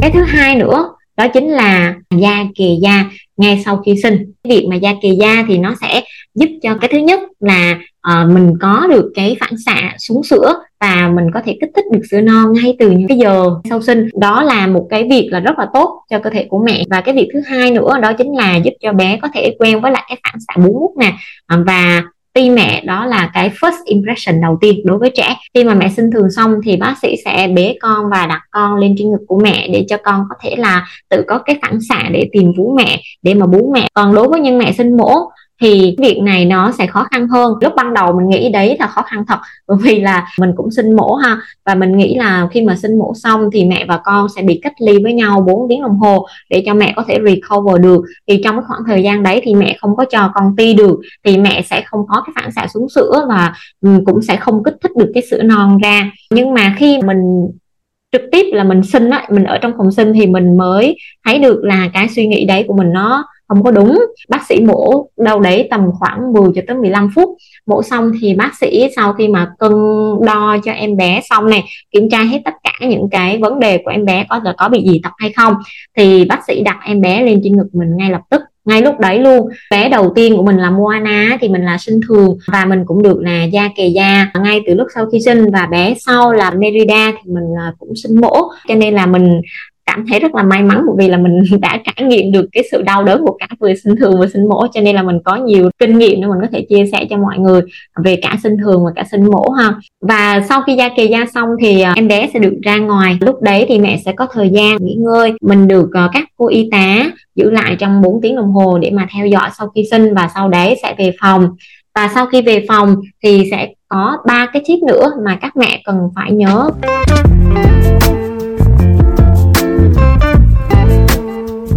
Cái 0.00 0.10
thứ 0.14 0.22
hai 0.22 0.56
nữa 0.56 0.88
đó 1.16 1.28
chính 1.28 1.48
là 1.48 1.94
da 2.16 2.44
kề 2.54 2.76
da 2.82 3.04
ngay 3.36 3.62
sau 3.64 3.82
khi 3.86 3.94
sinh. 4.02 4.32
Cái 4.44 4.56
việc 4.56 4.66
mà 4.70 4.76
da 4.76 4.92
kề 5.02 5.08
da 5.20 5.44
thì 5.48 5.58
nó 5.58 5.74
sẽ 5.80 6.02
giúp 6.34 6.48
cho 6.62 6.76
cái 6.80 6.88
thứ 6.92 6.98
nhất 6.98 7.20
là 7.40 7.78
uh, 8.08 8.30
mình 8.32 8.54
có 8.60 8.86
được 8.90 9.12
cái 9.14 9.36
phản 9.40 9.52
xạ 9.66 9.94
xuống 9.98 10.22
sữa 10.22 10.54
và 10.84 11.10
mình 11.14 11.30
có 11.34 11.40
thể 11.44 11.58
kích 11.60 11.70
thích 11.76 11.84
được 11.92 12.00
sữa 12.10 12.20
non 12.20 12.52
ngay 12.52 12.76
từ 12.78 12.90
những 12.90 13.08
cái 13.08 13.18
giờ 13.18 13.50
sau 13.70 13.82
sinh. 13.82 14.08
Đó 14.20 14.42
là 14.42 14.66
một 14.66 14.86
cái 14.90 15.06
việc 15.10 15.28
là 15.32 15.40
rất 15.40 15.58
là 15.58 15.66
tốt 15.74 16.04
cho 16.10 16.18
cơ 16.18 16.30
thể 16.30 16.46
của 16.50 16.58
mẹ. 16.58 16.84
Và 16.90 17.00
cái 17.00 17.14
việc 17.14 17.28
thứ 17.32 17.40
hai 17.46 17.70
nữa, 17.70 17.98
đó 18.02 18.12
chính 18.12 18.36
là 18.36 18.56
giúp 18.56 18.72
cho 18.80 18.92
bé 18.92 19.18
có 19.22 19.28
thể 19.34 19.56
quen 19.58 19.80
với 19.80 19.92
lại 19.92 20.04
cái 20.08 20.18
phản 20.24 20.34
xạ 20.48 20.60
bú 20.60 20.72
mút 20.72 20.94
nè. 20.98 21.12
À, 21.46 21.58
và 21.66 22.02
ti 22.32 22.50
mẹ 22.50 22.82
đó 22.84 23.06
là 23.06 23.30
cái 23.34 23.50
first 23.60 23.84
impression 23.84 24.40
đầu 24.40 24.58
tiên 24.60 24.80
đối 24.84 24.98
với 24.98 25.10
trẻ. 25.10 25.36
Khi 25.54 25.64
mà 25.64 25.74
mẹ 25.74 25.88
sinh 25.96 26.10
thường 26.10 26.30
xong 26.30 26.54
thì 26.64 26.76
bác 26.76 26.94
sĩ 27.02 27.16
sẽ 27.24 27.48
bế 27.54 27.76
con 27.80 28.10
và 28.10 28.26
đặt 28.26 28.40
con 28.50 28.76
lên 28.76 28.94
trên 28.98 29.10
ngực 29.10 29.24
của 29.28 29.40
mẹ 29.40 29.68
để 29.72 29.84
cho 29.88 29.96
con 29.96 30.24
có 30.30 30.36
thể 30.42 30.54
là 30.56 30.86
tự 31.10 31.24
có 31.28 31.38
cái 31.38 31.58
phản 31.62 31.78
xạ 31.88 32.08
để 32.12 32.28
tìm 32.32 32.52
vú 32.56 32.74
mẹ, 32.76 33.00
để 33.22 33.34
mà 33.34 33.46
bú 33.46 33.72
mẹ. 33.74 33.88
Còn 33.94 34.14
đối 34.14 34.28
với 34.28 34.40
những 34.40 34.58
mẹ 34.58 34.72
sinh 34.72 34.96
mổ 34.96 35.14
thì 35.60 35.96
việc 35.98 36.18
này 36.22 36.44
nó 36.44 36.72
sẽ 36.72 36.86
khó 36.86 37.06
khăn 37.10 37.28
hơn. 37.28 37.52
Lúc 37.60 37.72
ban 37.76 37.94
đầu 37.94 38.12
mình 38.12 38.28
nghĩ 38.28 38.50
đấy 38.52 38.76
là 38.80 38.86
khó 38.86 39.02
khăn 39.02 39.24
thật, 39.28 39.38
bởi 39.68 39.78
vì 39.82 40.00
là 40.00 40.26
mình 40.40 40.52
cũng 40.56 40.70
sinh 40.70 40.96
mổ 40.96 41.14
ha. 41.14 41.38
Và 41.66 41.74
mình 41.74 41.96
nghĩ 41.96 42.14
là 42.14 42.48
khi 42.50 42.62
mà 42.62 42.76
sinh 42.76 42.98
mổ 42.98 43.12
xong 43.14 43.48
thì 43.52 43.64
mẹ 43.64 43.84
và 43.88 44.00
con 44.04 44.28
sẽ 44.36 44.42
bị 44.42 44.60
cách 44.62 44.72
ly 44.80 45.02
với 45.02 45.12
nhau 45.12 45.44
4 45.46 45.68
tiếng 45.68 45.82
đồng 45.82 45.98
hồ 45.98 46.26
để 46.50 46.62
cho 46.66 46.74
mẹ 46.74 46.92
có 46.96 47.04
thể 47.08 47.18
recover 47.26 47.82
được. 47.82 48.02
Thì 48.28 48.40
trong 48.44 48.56
cái 48.56 48.64
khoảng 48.68 48.82
thời 48.86 49.02
gian 49.02 49.22
đấy 49.22 49.40
thì 49.44 49.54
mẹ 49.54 49.76
không 49.80 49.96
có 49.96 50.04
cho 50.04 50.30
con 50.34 50.56
ti 50.56 50.74
được, 50.74 51.00
thì 51.24 51.38
mẹ 51.38 51.62
sẽ 51.62 51.82
không 51.86 52.00
có 52.08 52.22
cái 52.26 52.32
phản 52.36 52.52
xạ 52.52 52.66
xuống 52.74 52.88
sữa 52.88 53.26
và 53.28 53.54
ừ, 53.80 53.90
cũng 54.06 54.22
sẽ 54.22 54.36
không 54.36 54.64
kích 54.64 54.76
thích 54.82 54.92
được 54.96 55.10
cái 55.14 55.22
sữa 55.30 55.42
non 55.42 55.78
ra. 55.82 56.10
Nhưng 56.30 56.54
mà 56.54 56.74
khi 56.78 56.98
mình 57.02 57.48
trực 58.12 58.22
tiếp 58.32 58.46
là 58.52 58.64
mình 58.64 58.82
sinh 58.82 59.10
á, 59.10 59.26
mình 59.30 59.44
ở 59.44 59.58
trong 59.58 59.72
phòng 59.78 59.92
sinh 59.92 60.12
thì 60.12 60.26
mình 60.26 60.56
mới 60.56 60.96
thấy 61.24 61.38
được 61.38 61.60
là 61.64 61.88
cái 61.92 62.08
suy 62.08 62.26
nghĩ 62.26 62.44
đấy 62.44 62.64
của 62.68 62.74
mình 62.74 62.92
nó 62.92 63.24
không 63.48 63.62
có 63.62 63.70
đúng. 63.70 64.06
Bác 64.28 64.46
sĩ 64.48 64.60
mổ 64.60 65.08
đâu 65.16 65.40
đấy 65.40 65.68
tầm 65.70 65.80
khoảng 65.98 66.32
10 66.32 66.48
cho 66.54 66.62
tới 66.66 66.76
15 66.76 67.10
phút. 67.14 67.28
Mổ 67.66 67.82
xong 67.82 68.12
thì 68.20 68.34
bác 68.34 68.54
sĩ 68.60 68.86
sau 68.96 69.12
khi 69.12 69.28
mà 69.28 69.52
cân 69.58 69.72
đo 70.26 70.56
cho 70.64 70.72
em 70.72 70.96
bé 70.96 71.20
xong 71.30 71.50
này, 71.50 71.64
kiểm 71.90 72.08
tra 72.10 72.18
hết 72.22 72.40
tất 72.44 72.54
cả 72.64 72.86
những 72.86 73.08
cái 73.10 73.38
vấn 73.38 73.60
đề 73.60 73.78
của 73.78 73.90
em 73.90 74.04
bé 74.04 74.26
có 74.28 74.40
là 74.44 74.54
có 74.58 74.68
bị 74.68 74.84
gì 74.90 75.00
tật 75.02 75.12
hay 75.18 75.32
không, 75.32 75.54
thì 75.96 76.24
bác 76.24 76.38
sĩ 76.46 76.62
đặt 76.62 76.76
em 76.86 77.00
bé 77.00 77.22
lên 77.22 77.40
trên 77.44 77.56
ngực 77.56 77.68
mình 77.72 77.96
ngay 77.96 78.10
lập 78.10 78.20
tức, 78.30 78.42
ngay 78.64 78.82
lúc 78.82 78.98
đấy 78.98 79.18
luôn. 79.18 79.48
Bé 79.70 79.88
đầu 79.88 80.12
tiên 80.14 80.36
của 80.36 80.42
mình 80.42 80.56
là 80.56 80.70
Moana 80.70 81.38
thì 81.40 81.48
mình 81.48 81.64
là 81.64 81.78
sinh 81.78 82.00
thường 82.08 82.36
và 82.52 82.64
mình 82.64 82.84
cũng 82.86 83.02
được 83.02 83.20
là 83.20 83.44
da 83.44 83.68
kề 83.76 83.86
da. 83.86 84.30
Ngay 84.42 84.60
từ 84.66 84.74
lúc 84.74 84.86
sau 84.94 85.06
khi 85.12 85.20
sinh 85.20 85.50
và 85.52 85.66
bé 85.66 85.94
sau 85.98 86.32
là 86.32 86.50
Merida 86.50 87.12
thì 87.12 87.32
mình 87.32 87.44
cũng 87.78 87.92
sinh 87.96 88.20
mổ. 88.20 88.50
Cho 88.68 88.74
nên 88.74 88.94
là 88.94 89.06
mình 89.06 89.40
cảm 89.94 90.06
thấy 90.06 90.20
rất 90.20 90.34
là 90.34 90.42
may 90.42 90.62
mắn 90.62 90.82
bởi 90.86 90.96
vì 90.98 91.08
là 91.08 91.16
mình 91.16 91.42
đã 91.60 91.78
trải 91.84 92.06
nghiệm 92.06 92.32
được 92.32 92.46
cái 92.52 92.64
sự 92.70 92.82
đau 92.82 93.04
đớn 93.04 93.22
của 93.26 93.36
cả 93.38 93.46
vừa 93.60 93.74
sinh 93.74 93.96
thường 93.96 94.20
và 94.20 94.26
sinh 94.32 94.48
mổ, 94.48 94.66
cho 94.74 94.80
nên 94.80 94.94
là 94.94 95.02
mình 95.02 95.18
có 95.24 95.36
nhiều 95.36 95.70
kinh 95.78 95.98
nghiệm 95.98 96.20
để 96.20 96.26
mình 96.26 96.38
có 96.40 96.48
thể 96.52 96.66
chia 96.68 96.86
sẻ 96.92 97.06
cho 97.10 97.16
mọi 97.16 97.38
người 97.38 97.60
về 98.04 98.16
cả 98.22 98.36
sinh 98.42 98.56
thường 98.58 98.84
và 98.84 98.90
cả 98.96 99.04
sinh 99.10 99.24
mổ 99.24 99.50
ha. 99.50 99.74
Và 100.00 100.40
sau 100.48 100.62
khi 100.62 100.74
da 100.74 100.88
kỳ 100.96 101.06
da 101.06 101.26
xong 101.34 101.48
thì 101.60 101.80
à, 101.80 101.92
em 101.96 102.08
bé 102.08 102.28
sẽ 102.32 102.38
được 102.38 102.54
ra 102.62 102.76
ngoài. 102.76 103.18
Lúc 103.20 103.42
đấy 103.42 103.66
thì 103.68 103.78
mẹ 103.78 104.00
sẽ 104.04 104.12
có 104.12 104.26
thời 104.32 104.50
gian 104.50 104.76
nghỉ 104.80 104.94
ngơi. 104.94 105.32
Mình 105.42 105.68
được 105.68 105.90
à, 105.92 106.08
các 106.12 106.24
cô 106.36 106.48
y 106.48 106.68
tá 106.70 107.04
giữ 107.34 107.50
lại 107.50 107.76
trong 107.78 108.02
4 108.02 108.20
tiếng 108.22 108.36
đồng 108.36 108.52
hồ 108.52 108.78
để 108.78 108.90
mà 108.90 109.06
theo 109.14 109.26
dõi 109.26 109.50
sau 109.58 109.68
khi 109.74 109.84
sinh 109.90 110.14
và 110.14 110.28
sau 110.34 110.48
đấy 110.48 110.76
sẽ 110.82 110.94
về 110.98 111.12
phòng. 111.20 111.48
Và 111.94 112.10
sau 112.14 112.26
khi 112.26 112.42
về 112.42 112.64
phòng 112.68 112.96
thì 113.22 113.48
sẽ 113.50 113.68
có 113.88 114.16
ba 114.26 114.46
cái 114.52 114.62
tip 114.66 114.78
nữa 114.82 115.12
mà 115.24 115.38
các 115.40 115.56
mẹ 115.56 115.82
cần 115.84 115.96
phải 116.14 116.32
nhớ. 116.32 116.70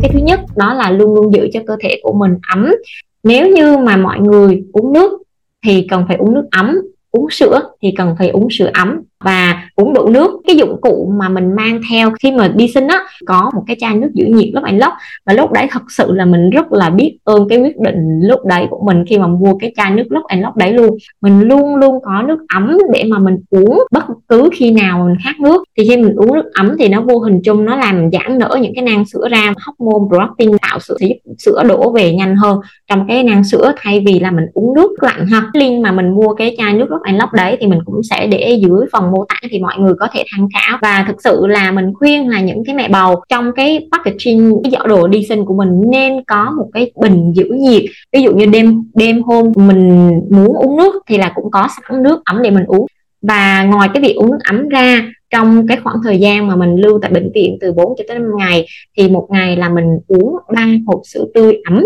Cái 0.01 0.11
thứ 0.13 0.19
nhất 0.19 0.39
đó 0.55 0.73
là 0.73 0.91
luôn 0.91 1.15
luôn 1.15 1.33
giữ 1.33 1.47
cho 1.53 1.59
cơ 1.67 1.77
thể 1.81 1.99
của 2.03 2.13
mình 2.13 2.37
ấm. 2.49 2.71
Nếu 3.23 3.47
như 3.47 3.77
mà 3.77 3.97
mọi 3.97 4.19
người 4.19 4.63
uống 4.73 4.93
nước 4.93 5.21
thì 5.65 5.87
cần 5.89 6.05
phải 6.07 6.17
uống 6.17 6.33
nước 6.33 6.47
ấm, 6.51 6.77
uống 7.11 7.29
sữa 7.29 7.61
thì 7.81 7.93
cần 7.97 8.15
phải 8.19 8.29
uống 8.29 8.47
sữa 8.51 8.71
ấm. 8.73 9.01
Và 9.19 9.66
uống 9.77 9.93
đủ 9.93 10.09
nước. 10.09 10.31
Cái 10.47 10.55
dụng 10.55 10.81
cụ 10.81 11.13
mà 11.19 11.29
mình 11.29 11.55
mang 11.55 11.79
theo 11.89 12.11
khi 12.23 12.31
mà 12.31 12.47
đi 12.47 12.67
sinh 12.67 12.87
á, 12.87 12.99
có 13.25 13.51
một 13.55 13.63
cái 13.67 13.75
chai 13.79 13.95
nước 13.95 14.09
giữ 14.13 14.25
nhiệt 14.25 14.49
lúc 14.53 14.63
anh 14.63 14.77
lốc 14.77 14.93
và 15.25 15.33
lúc 15.33 15.51
đấy 15.51 15.67
thật 15.71 15.81
sự 15.89 16.13
là 16.13 16.25
mình 16.25 16.49
rất 16.49 16.71
là 16.71 16.89
biết 16.89 17.17
ơn 17.23 17.47
cái 17.49 17.59
quyết 17.59 17.79
định 17.79 18.19
lúc 18.21 18.45
đấy 18.45 18.67
của 18.69 18.83
mình 18.85 19.05
khi 19.07 19.17
mà 19.17 19.27
mua 19.27 19.57
cái 19.57 19.73
chai 19.75 19.91
nước 19.91 20.03
lúc 20.09 20.23
anh 20.27 20.41
lốc 20.41 20.57
đấy 20.57 20.73
luôn. 20.73 20.97
Mình 21.21 21.41
luôn 21.41 21.75
luôn 21.75 21.99
có 22.03 22.21
nước 22.21 22.37
ấm 22.55 22.77
để 22.93 23.03
mà 23.07 23.19
mình 23.19 23.37
uống 23.49 23.79
bất 23.91 24.03
cứ 24.29 24.49
khi 24.53 24.71
nào 24.71 25.05
mình 25.05 25.17
khát 25.23 25.39
nước. 25.39 25.63
Thì 25.77 25.89
khi 25.89 25.97
mình 25.97 26.15
uống 26.15 26.33
nước 26.33 26.45
ấm 26.53 26.75
thì 26.79 26.87
nó 26.87 27.01
vô 27.01 27.19
hình 27.19 27.41
chung 27.43 27.65
nó 27.65 27.75
làm 27.75 28.11
giãn 28.11 28.37
nở 28.37 28.57
những 28.61 28.73
cái 28.75 28.83
nang 28.83 29.05
sữa 29.05 29.27
ra. 29.31 29.53
Hormone 29.65 30.17
protein 30.17 30.57
tạo 30.57 30.79
sữa 30.79 30.97
giúp 30.99 31.15
sữa 31.37 31.63
đổ 31.67 31.91
về 31.91 32.13
nhanh 32.13 32.35
hơn. 32.35 32.59
Trong 32.89 33.05
cái 33.07 33.23
nang 33.23 33.43
sữa, 33.43 33.73
thay 33.77 34.03
vì 34.05 34.19
là 34.19 34.31
mình 34.31 34.45
uống 34.53 34.73
nước 34.73 34.91
lạnh 35.01 35.27
ha. 35.27 35.51
Link 35.53 35.83
mà 35.83 35.91
mình 35.91 36.09
mua 36.09 36.33
cái 36.33 36.55
chai 36.57 36.73
nước 36.73 36.85
lúc 36.89 37.01
anh 37.03 37.17
lốc 37.17 37.33
đấy 37.33 37.57
thì 37.59 37.67
mình 37.67 37.79
cũng 37.85 38.03
sẽ 38.03 38.27
để 38.27 38.59
dưới 38.61 38.87
phần 38.91 39.11
mô 39.11 39.25
tả 39.29 39.35
thì 39.49 39.59
mọi 39.67 39.79
người 39.79 39.93
có 39.99 40.07
thể 40.13 40.23
tham 40.31 40.47
khảo. 40.53 40.77
Và 40.81 41.05
thực 41.07 41.21
sự 41.23 41.47
là 41.47 41.71
mình 41.71 41.93
khuyên 41.93 42.29
là 42.29 42.41
những 42.41 42.63
cái 42.65 42.75
mẹ 42.75 42.89
bầu 42.89 43.21
trong 43.29 43.51
cái 43.55 43.87
packaging, 43.91 44.61
cái 44.63 44.71
giỏ 44.71 44.87
đồ 44.87 45.07
đi 45.07 45.25
sinh 45.29 45.45
của 45.45 45.53
mình 45.53 45.81
nên 45.91 46.23
có 46.27 46.51
một 46.57 46.69
cái 46.73 46.91
bình 47.01 47.33
giữ 47.35 47.45
nhiệt. 47.45 47.83
Ví 48.13 48.21
dụ 48.21 48.31
như 48.35 48.45
đêm 48.45 48.83
đêm 48.93 49.21
hôm 49.23 49.45
mình 49.55 50.11
muốn 50.29 50.53
uống 50.55 50.77
nước 50.77 51.03
thì 51.07 51.17
là 51.17 51.31
cũng 51.35 51.51
có 51.51 51.67
sẵn 51.75 52.03
nước 52.03 52.21
ấm 52.25 52.41
để 52.43 52.49
mình 52.49 52.65
uống. 52.67 52.85
Và 53.21 53.63
ngoài 53.63 53.89
cái 53.93 54.03
việc 54.03 54.15
uống 54.15 54.31
nước 54.31 54.39
ấm 54.49 54.69
ra, 54.69 55.11
trong 55.29 55.67
cái 55.67 55.77
khoảng 55.83 55.97
thời 56.03 56.19
gian 56.19 56.47
mà 56.47 56.55
mình 56.55 56.75
lưu 56.75 56.99
tại 57.01 57.11
bệnh 57.11 57.31
viện 57.35 57.57
từ 57.61 57.73
4 57.73 57.93
cho 57.97 58.03
tới 58.07 58.19
5 58.19 58.31
ngày, 58.37 58.65
thì 58.97 59.09
một 59.09 59.27
ngày 59.31 59.57
là 59.57 59.69
mình 59.69 59.99
uống 60.07 60.35
ba 60.55 60.67
hộp 60.87 61.01
sữa 61.03 61.25
tươi 61.33 61.57
ấm. 61.69 61.85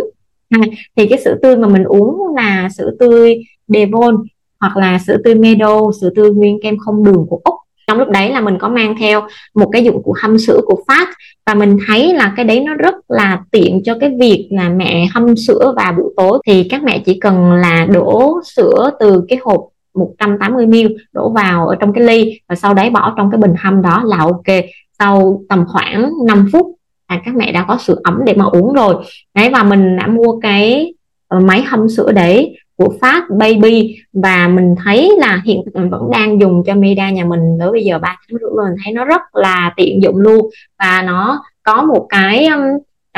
Thì 0.98 1.08
cái 1.08 1.20
sữa 1.26 1.36
tươi 1.42 1.58
mà 1.58 1.68
mình 1.68 1.84
uống 1.84 2.36
là 2.36 2.70
sữa 2.78 2.92
tươi 3.00 3.44
Devon 3.68 4.16
hoặc 4.60 4.78
là 4.78 5.00
sữa 5.00 5.18
tươi 5.24 5.36
Meadow, 5.36 5.92
sữa 6.02 6.10
tươi 6.16 6.32
nguyên 6.32 6.60
kem 6.64 6.78
không 6.78 7.04
đường 7.04 7.26
của 7.30 7.42
Úc 7.44 7.56
trong 7.92 8.00
lúc 8.00 8.10
đấy 8.10 8.30
là 8.30 8.42
mình 8.42 8.58
có 8.58 8.70
mang 8.70 8.96
theo 9.00 9.22
một 9.56 9.70
cái 9.72 9.84
dụng 9.84 10.02
cụ 10.04 10.16
hâm 10.22 10.40
sữa 10.40 10.60
của 10.66 10.84
Phát 10.88 11.10
và 11.46 11.54
mình 11.54 11.78
thấy 11.88 12.14
là 12.14 12.34
cái 12.36 12.46
đấy 12.46 12.60
nó 12.60 12.74
rất 12.74 12.96
là 13.08 13.42
tiện 13.52 13.82
cho 13.84 13.98
cái 14.00 14.12
việc 14.20 14.48
là 14.52 14.70
mẹ 14.70 15.08
hâm 15.14 15.36
sữa 15.36 15.74
vào 15.78 15.94
buổi 15.94 16.14
tối. 16.18 16.40
Thì 16.48 16.68
các 16.70 16.84
mẹ 16.84 17.00
chỉ 17.06 17.20
cần 17.20 17.52
là 17.52 17.86
đổ 17.86 18.40
sữa 18.56 18.90
từ 19.00 19.24
cái 19.30 19.40
hộp 19.44 19.68
180ml 19.94 20.96
đổ 21.14 21.30
vào 21.30 21.68
ở 21.68 21.76
trong 21.76 21.94
cái 21.94 22.04
ly 22.04 22.40
và 22.50 22.56
sau 22.56 22.74
đấy 22.74 22.90
bỏ 22.90 23.14
trong 23.18 23.32
cái 23.32 23.38
bình 23.38 23.54
hâm 23.60 23.82
đó 23.82 24.04
là 24.06 24.18
ok. 24.18 24.66
Sau 25.00 25.44
tầm 25.50 25.66
khoảng 25.68 26.12
5 26.28 26.50
phút 26.52 26.68
là 27.10 27.22
các 27.26 27.36
mẹ 27.36 27.52
đã 27.52 27.66
có 27.68 27.78
sữa 27.78 27.98
ấm 28.04 28.20
để 28.26 28.34
mà 28.34 28.46
uống 28.46 28.74
rồi. 28.74 28.96
Đấy, 29.36 29.50
và 29.50 29.64
mình 29.64 29.98
đã 29.98 30.08
mua 30.08 30.40
cái 30.40 30.94
máy 31.42 31.62
hâm 31.62 31.90
sữa 31.90 32.12
đấy 32.12 32.58
của 32.82 32.94
Fast 33.02 33.38
Baby. 33.38 33.96
Và 34.14 34.48
mình 34.48 34.76
thấy 34.84 35.12
là 35.20 35.42
hiện 35.46 35.62
mình 35.74 35.90
vẫn 35.90 36.12
đang 36.12 36.42
dùng 36.42 36.64
cho 36.66 36.76
Mida 36.76 37.10
nhà 37.10 37.26
mình 37.26 37.58
tới 37.60 37.72
bây 37.72 37.84
giờ 37.84 38.00
ba 38.00 38.08
tháng 38.08 38.40
rưỡi 38.40 38.50
rồi 38.56 38.70
mình 38.70 38.78
thấy 38.84 38.94
nó 38.94 39.06
rất 39.06 39.22
là 39.34 39.74
tiện 39.78 40.04
dụng 40.04 40.18
luôn. 40.18 40.50
Và 40.80 41.04
nó 41.06 41.44
có 41.64 41.84
một 41.84 42.06
cái 42.10 42.46
um, 42.46 42.62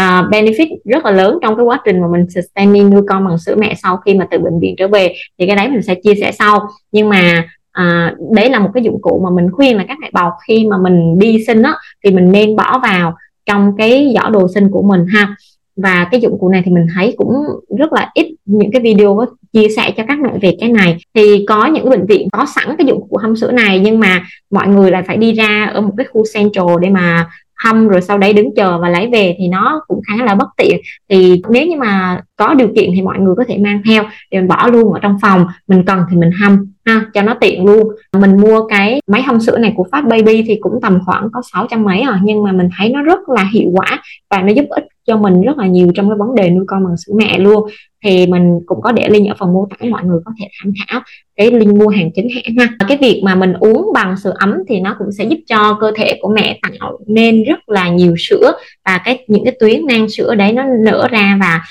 uh, 0.01 0.31
benefit 0.31 0.77
rất 0.85 1.05
là 1.05 1.11
lớn 1.11 1.39
trong 1.41 1.55
cái 1.55 1.65
quá 1.65 1.81
trình 1.85 2.01
mà 2.01 2.07
mình 2.07 2.25
sustaining 2.29 2.89
nuôi 2.89 3.01
con 3.09 3.25
bằng 3.25 3.37
sữa 3.37 3.55
mẹ 3.57 3.73
sau 3.83 3.97
khi 3.97 4.13
mà 4.13 4.27
từ 4.31 4.39
bệnh 4.39 4.59
viện 4.59 4.75
trở 4.77 4.87
về. 4.87 5.13
Thì 5.39 5.47
cái 5.47 5.55
đấy 5.55 5.69
mình 5.69 5.81
sẽ 5.81 5.95
chia 5.95 6.15
sẻ 6.15 6.31
sau. 6.31 6.67
Nhưng 6.91 7.09
mà 7.09 7.47
à, 7.71 8.15
đấy 8.31 8.49
là 8.49 8.59
một 8.59 8.69
cái 8.73 8.83
dụng 8.83 9.01
cụ 9.01 9.21
mà 9.23 9.29
mình 9.29 9.51
khuyên 9.51 9.77
là 9.77 9.85
các 9.87 9.97
mẹ 10.01 10.09
bầu 10.13 10.29
khi 10.47 10.67
mà 10.69 10.77
mình 10.77 11.19
đi 11.19 11.43
sinh 11.47 11.61
á 11.61 11.75
thì 12.03 12.11
mình 12.11 12.31
nên 12.31 12.55
bỏ 12.55 12.79
vào 12.83 13.15
trong 13.45 13.73
cái 13.77 14.13
giỏ 14.15 14.29
đồ 14.29 14.47
sinh 14.53 14.71
của 14.71 14.81
mình 14.81 15.05
ha 15.05 15.35
và 15.75 16.07
cái 16.11 16.21
dụng 16.21 16.37
cụ 16.39 16.49
này 16.49 16.61
thì 16.65 16.71
mình 16.71 16.87
thấy 16.95 17.15
cũng 17.17 17.35
rất 17.77 17.93
là 17.93 18.11
ít 18.13 18.35
những 18.45 18.71
cái 18.71 18.81
video 18.81 19.15
có 19.15 19.25
chia 19.53 19.67
sẻ 19.75 19.91
cho 19.97 20.03
các 20.07 20.19
mẹ 20.19 20.29
về 20.41 20.55
cái 20.59 20.69
này. 20.69 20.97
Thì 21.13 21.45
có 21.47 21.65
những 21.65 21.89
bệnh 21.89 22.05
viện 22.05 22.27
có 22.31 22.45
sẵn 22.55 22.75
cái 22.77 22.87
dụng 22.87 23.07
cụ 23.09 23.17
hâm 23.17 23.35
sữa 23.35 23.51
này, 23.51 23.79
nhưng 23.79 23.99
mà 23.99 24.25
mọi 24.51 24.67
người 24.67 24.91
lại 24.91 25.03
phải 25.07 25.17
đi 25.17 25.33
ra 25.33 25.65
ở 25.73 25.81
một 25.81 25.93
cái 25.97 26.05
khu 26.13 26.23
central 26.33 26.67
để 26.81 26.89
mà 26.89 27.29
hâm 27.63 27.87
rồi 27.87 28.01
sau 28.01 28.17
đấy 28.17 28.33
đứng 28.33 28.55
chờ 28.55 28.77
và 28.77 28.89
lấy 28.89 29.09
về 29.11 29.35
thì 29.39 29.47
nó 29.47 29.81
cũng 29.87 30.01
khá 30.07 30.25
là 30.25 30.35
bất 30.35 30.47
tiện. 30.57 30.81
Thì 31.09 31.41
nếu 31.49 31.67
như 31.67 31.77
mà 31.77 32.21
có 32.35 32.53
điều 32.53 32.67
kiện 32.75 32.89
thì 32.95 33.01
mọi 33.01 33.19
người 33.19 33.35
có 33.37 33.43
thể 33.47 33.57
mang 33.57 33.81
theo 33.85 34.03
để 34.31 34.39
mình 34.39 34.47
bỏ 34.47 34.67
luôn 34.67 34.93
ở 34.93 34.99
trong 34.99 35.17
phòng. 35.21 35.47
Mình 35.67 35.83
cần 35.85 35.99
thì 36.11 36.17
mình 36.17 36.31
hâm, 36.31 36.73
ha, 36.85 37.05
cho 37.13 37.21
nó 37.21 37.33
tiện 37.41 37.65
luôn. 37.65 37.87
Mình 38.17 38.37
mua 38.41 38.67
cái 38.67 39.01
máy 39.07 39.21
hâm 39.21 39.39
sữa 39.39 39.57
này 39.57 39.73
của 39.75 39.87
Fast 39.91 40.09
Baby 40.09 40.43
thì 40.47 40.57
cũng 40.61 40.79
tầm 40.81 40.99
khoảng 41.05 41.29
có 41.33 41.41
600 41.53 41.83
mấy 41.83 42.03
rồi 42.05 42.15
nhưng 42.23 42.43
mà 42.43 42.51
mình 42.51 42.69
thấy 42.77 42.89
nó 42.89 43.01
rất 43.01 43.29
là 43.29 43.49
hiệu 43.53 43.69
quả 43.73 44.01
và 44.29 44.41
nó 44.41 44.53
giúp 44.53 44.65
ích 44.69 44.83
cho 45.07 45.17
mình 45.17 45.41
rất 45.41 45.57
là 45.57 45.67
nhiều 45.67 45.87
trong 45.95 46.09
cái 46.09 46.17
vấn 46.17 46.35
đề 46.35 46.49
nuôi 46.49 46.65
con 46.67 46.85
bằng 46.85 46.97
sữa 46.97 47.13
mẹ 47.15 47.39
luôn. 47.39 47.69
Thì 48.03 48.27
mình 48.27 48.59
cũng 48.65 48.81
có 48.81 48.91
để 48.91 49.09
link 49.09 49.29
ở 49.29 49.35
phần 49.39 49.53
mô 49.53 49.67
tả 49.69 49.85
mọi 49.89 50.03
người 50.03 50.19
có 50.25 50.31
thể 50.39 50.47
tham 50.61 50.73
khảo 50.87 51.01
cái 51.35 51.51
link 51.51 51.75
mua 51.75 51.87
hàng 51.87 52.09
chính 52.15 52.27
hãng 52.35 52.57
ha. 52.57 52.85
Cái 52.87 52.97
việc 52.97 53.21
mà 53.23 53.35
mình 53.35 53.53
uống 53.53 53.93
bằng 53.93 54.17
sữa 54.17 54.33
ấm 54.39 54.53
thì 54.67 54.79
nó 54.79 54.95
cũng 54.99 55.11
sẽ 55.11 55.23
giúp 55.23 55.37
cho 55.47 55.77
cơ 55.81 55.91
thể 55.95 56.19
của 56.21 56.29
mẹ 56.35 56.59
tạo 56.61 56.99
nên 57.07 57.43
rất 57.43 57.69
là 57.69 57.89
nhiều 57.89 58.15
sữa. 58.17 58.51
Và 58.85 59.01
cái 59.05 59.25
những 59.27 59.43
cái 59.43 59.55
tuyến 59.59 59.85
nang 59.87 60.09
sữa 60.09 60.35
đấy 60.35 60.53
nó 60.53 60.63
nở 60.79 61.07
ra 61.11 61.39
và 61.39 61.61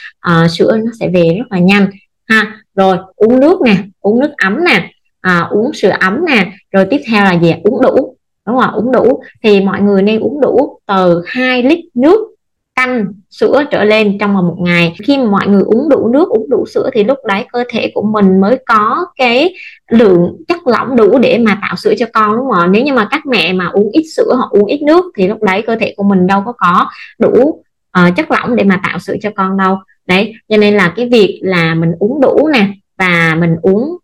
uh, 0.45 0.51
sữa 0.51 0.77
nó 0.85 0.91
sẽ 1.01 1.09
về 1.09 1.37
rất 1.39 1.53
là 1.53 1.59
nhanh 1.59 1.87
ha. 2.29 2.57
Rồi 2.75 2.97
uống 3.17 3.41
nước 3.41 3.61
nè 3.61 3.77
uống 4.01 4.21
nước 4.21 4.31
ấm 4.45 4.65
nè 4.65 4.91
à, 5.21 5.47
uống 5.51 5.73
sữa 5.73 5.93
ấm 6.01 6.25
nè. 6.27 6.53
Rồi 6.71 6.87
tiếp 6.91 7.01
theo 7.11 7.25
là 7.25 7.39
gì 7.41 7.55
uống 7.65 7.83
đủ 7.83 8.17
đúng 8.47 8.59
không 8.59 8.75
uống 8.75 8.93
đủ. 8.93 9.23
Thì 9.43 9.61
mọi 9.61 9.81
người 9.81 10.03
nên 10.03 10.21
uống 10.21 10.41
đủ 10.41 10.79
từ 10.87 11.23
2 11.27 11.62
lít 11.62 11.79
nước 11.95 12.32
canh 12.75 13.07
sữa 13.31 13.62
trở 13.71 13.85
lên 13.85 14.19
trong 14.21 14.35
một 14.35 14.57
ngày. 14.59 14.95
Khi 15.07 15.19
mà 15.19 15.25
mọi 15.25 15.47
người 15.47 15.62
uống 15.62 15.88
đủ 15.88 16.09
nước 16.09 16.29
uống 16.29 16.50
đủ 16.50 16.67
sữa 16.67 16.91
thì 16.93 17.05
lúc 17.05 17.19
đấy 17.25 17.45
cơ 17.52 17.64
thể 17.71 17.91
của 17.95 18.02
mình 18.02 18.41
mới 18.41 18.59
có 18.67 19.07
cái 19.17 19.55
lượng 19.91 20.37
chất 20.49 20.67
lỏng 20.67 20.97
đủ 20.97 21.19
để 21.19 21.38
mà 21.38 21.59
tạo 21.62 21.76
sữa 21.76 21.95
cho 21.99 22.07
con 22.12 22.37
đúng 22.37 22.50
không 22.50 22.61
ạ? 22.61 22.67
Nếu 22.67 22.83
như 22.83 22.93
mà 22.93 23.09
các 23.11 23.26
mẹ 23.26 23.52
mà 23.52 23.69
uống 23.73 23.91
ít 23.93 24.05
sữa 24.17 24.35
hoặc 24.37 24.50
uống 24.50 24.67
ít 24.67 24.83
nước 24.83 25.05
thì 25.17 25.29
lúc 25.29 25.43
đấy 25.43 25.62
cơ 25.67 25.76
thể 25.76 25.95
của 25.97 26.05
mình 26.05 26.26
đâu 26.26 26.43
có 26.47 26.52
có 26.52 26.87
đủ 27.19 27.62
uh, 27.99 28.17
chất 28.17 28.31
lỏng 28.31 28.57
để 28.57 28.64
mà 28.64 28.81
tạo 28.85 28.99
sữa 28.99 29.14
cho 29.23 29.31
con 29.37 29.57
đâu. 29.57 29.79
Đấy 30.07 30.35
cho 30.49 30.57
nên 30.57 30.75
là 30.75 30.93
cái 30.97 31.09
việc 31.09 31.41
là 31.43 31.75
mình 31.75 31.93
uống 31.99 32.21
đủ 32.21 32.49
nè 32.52 32.67
và 32.99 33.37
mình 33.41 33.57
uống 33.62 33.97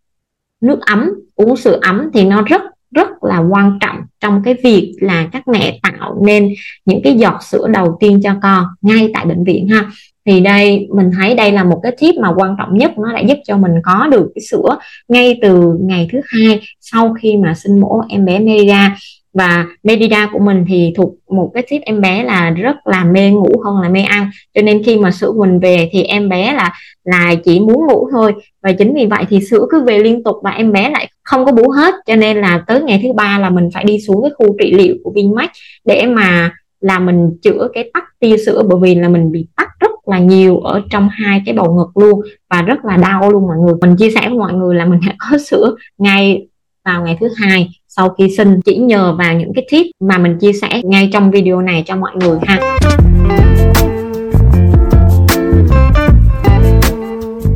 nước 0.61 0.81
ấm 0.81 1.11
uống 1.35 1.57
sữa 1.57 1.79
ấm 1.83 2.11
thì 2.15 2.25
nó 2.25 2.43
rất 2.43 2.63
rất 2.91 3.25
là 3.25 3.39
quan 3.39 3.79
trọng 3.81 3.97
trong 4.21 4.43
cái 4.45 4.55
việc 4.65 4.95
là 5.01 5.29
các 5.33 5.49
mẹ 5.49 5.79
tạo 5.83 6.23
nên 6.27 6.55
những 6.85 7.01
cái 7.05 7.15
giọt 7.15 7.43
sữa 7.43 7.67
đầu 7.71 7.97
tiên 8.01 8.21
cho 8.23 8.35
con 8.43 8.65
ngay 8.83 9.11
tại 9.15 9.27
bệnh 9.27 9.45
viện 9.45 9.69
ha. 9.69 9.91
Thì 10.27 10.41
đây, 10.41 10.89
mình 10.95 11.11
thấy 11.19 11.35
đây 11.35 11.53
là 11.53 11.65
một 11.65 11.81
cái 11.83 11.93
tip 12.01 12.15
mà 12.15 12.33
quan 12.37 12.55
trọng 12.59 12.79
nhất, 12.79 12.99
nó 12.99 13.13
đã 13.13 13.21
giúp 13.21 13.39
cho 13.45 13.57
mình 13.57 13.73
có 13.85 14.09
được 14.11 14.33
cái 14.35 14.43
sữa 14.51 14.79
ngay 15.09 15.39
từ 15.43 15.79
ngày 15.81 16.09
thứ 16.13 16.21
hai 16.27 16.61
sau 16.81 17.15
khi 17.23 17.37
mà 17.37 17.55
sinh 17.55 17.81
mổ 17.81 18.03
em 18.09 18.25
bé 18.25 18.39
Merida 18.39 18.97
và 19.35 19.67
Medida 19.83 20.29
của 20.33 20.39
mình 20.39 20.65
thì 20.69 20.93
thuộc 20.97 21.15
một 21.31 21.51
cái 21.55 21.63
tip 21.71 21.83
em 21.83 22.01
bé 22.01 22.25
là 22.25 22.51
rất 22.51 22.77
là 22.85 23.05
mê 23.05 23.31
ngủ 23.31 23.63
hơn 23.65 23.81
là 23.81 23.89
mê 23.89 24.01
ăn. 24.01 24.31
Cho 24.55 24.63
nên 24.63 24.83
khi 24.83 24.97
mà 24.97 25.11
sữa 25.11 25.33
mình 25.37 25.61
về 25.61 25.89
thì 25.93 26.03
em 26.03 26.29
bé 26.29 26.55
là 26.55 26.73
là 27.05 27.35
chỉ 27.45 27.61
muốn 27.61 27.87
ngủ 27.87 28.09
thôi. 28.13 28.35
Và 28.63 28.73
chính 28.73 28.95
vì 28.95 29.07
vậy 29.07 29.25
thì 29.29 29.41
sữa 29.51 29.67
cứ 29.71 29.85
về 29.85 29.99
liên 29.99 30.25
tục 30.25 30.37
và 30.43 30.51
em 30.51 30.73
bé 30.73 30.91
lại 30.91 31.11
không 31.23 31.45
có 31.45 31.53
bú 31.53 31.71
hết. 31.71 31.95
Cho 32.07 32.17
nên 32.17 32.37
là 32.41 32.65
tới 32.67 32.83
ngày 32.83 33.01
thứ 33.03 33.13
ba 33.13 33.39
là 33.39 33.51
mình 33.51 33.69
phải 33.75 33.85
đi 33.85 33.99
xuống 34.01 34.23
cái 34.23 34.31
khu 34.39 34.57
trị 34.59 34.73
liệu 34.73 34.95
của 35.05 35.13
Vinmec 35.15 35.51
để 35.85 36.07
mà, 36.07 36.53
là 36.81 36.99
mình 36.99 37.31
chữa 37.43 37.69
cái 37.75 37.91
tắc 37.95 38.05
tia 38.21 38.37
sữa. 38.47 38.63
Bởi 38.69 38.79
vì 38.83 38.95
là 38.95 39.09
mình 39.09 39.33
bị 39.33 39.47
tắc 39.57 39.69
rất 39.81 39.91
là 40.07 40.19
nhiều 40.19 40.61
ở 40.61 40.83
trong 40.91 41.09
hai 41.13 41.43
cái 41.47 41.55
bầu 41.55 41.75
ngực 41.75 42.03
luôn 42.03 42.21
và 42.51 42.63
rất 42.63 42.85
là 42.85 42.97
đau 42.97 43.31
luôn 43.31 43.47
mọi 43.47 43.57
người. 43.57 43.75
Mình 43.81 43.97
chia 43.97 44.11
sẻ 44.11 44.29
với 44.29 44.39
mọi 44.39 44.53
người 44.53 44.75
là 44.75 44.85
mình 44.85 45.01
đã 45.07 45.15
có 45.19 45.39
sữa 45.39 45.75
ngay 45.99 46.47
vào 46.85 47.05
ngày 47.05 47.17
thứ 47.21 47.29
hai 47.37 47.69
sau 47.89 48.09
khi 48.19 48.31
sinh 48.37 48.61
chỉ 48.65 48.77
nhờ 48.77 49.15
vào 49.19 49.35
những 49.35 49.53
cái 49.55 49.67
tip 49.71 49.87
mà 50.01 50.19
mình 50.19 50.39
chia 50.41 50.53
sẻ 50.53 50.81
ngay 50.85 51.11
trong 51.13 51.31
video 51.31 51.61
này 51.61 51.85
cho 51.87 51.97
mọi 51.97 52.13
người 52.17 52.39
ha. 52.43 52.79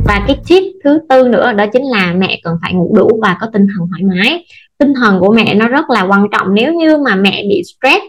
Và 0.05 0.23
cái 0.27 0.37
tip 0.47 0.63
thứ 0.83 0.99
tư 1.09 1.27
nữa, 1.27 1.53
đó 1.53 1.65
chính 1.73 1.83
là 1.83 2.13
mẹ 2.17 2.39
cần 2.43 2.55
phải 2.61 2.73
ngủ 2.73 2.91
đủ 2.95 3.09
và 3.21 3.37
có 3.41 3.47
tinh 3.53 3.67
thần 3.67 3.87
thoải 3.89 4.03
mái. 4.03 4.45
Tinh 4.79 4.93
thần 4.93 5.19
của 5.19 5.33
mẹ 5.33 5.53
nó 5.53 5.67
rất 5.67 5.89
là 5.89 6.03
quan 6.03 6.27
trọng. 6.31 6.53
Nếu 6.53 6.73
như 6.73 6.97
mà 6.97 7.15
mẹ 7.15 7.43
bị 7.49 7.61
stress 7.63 8.03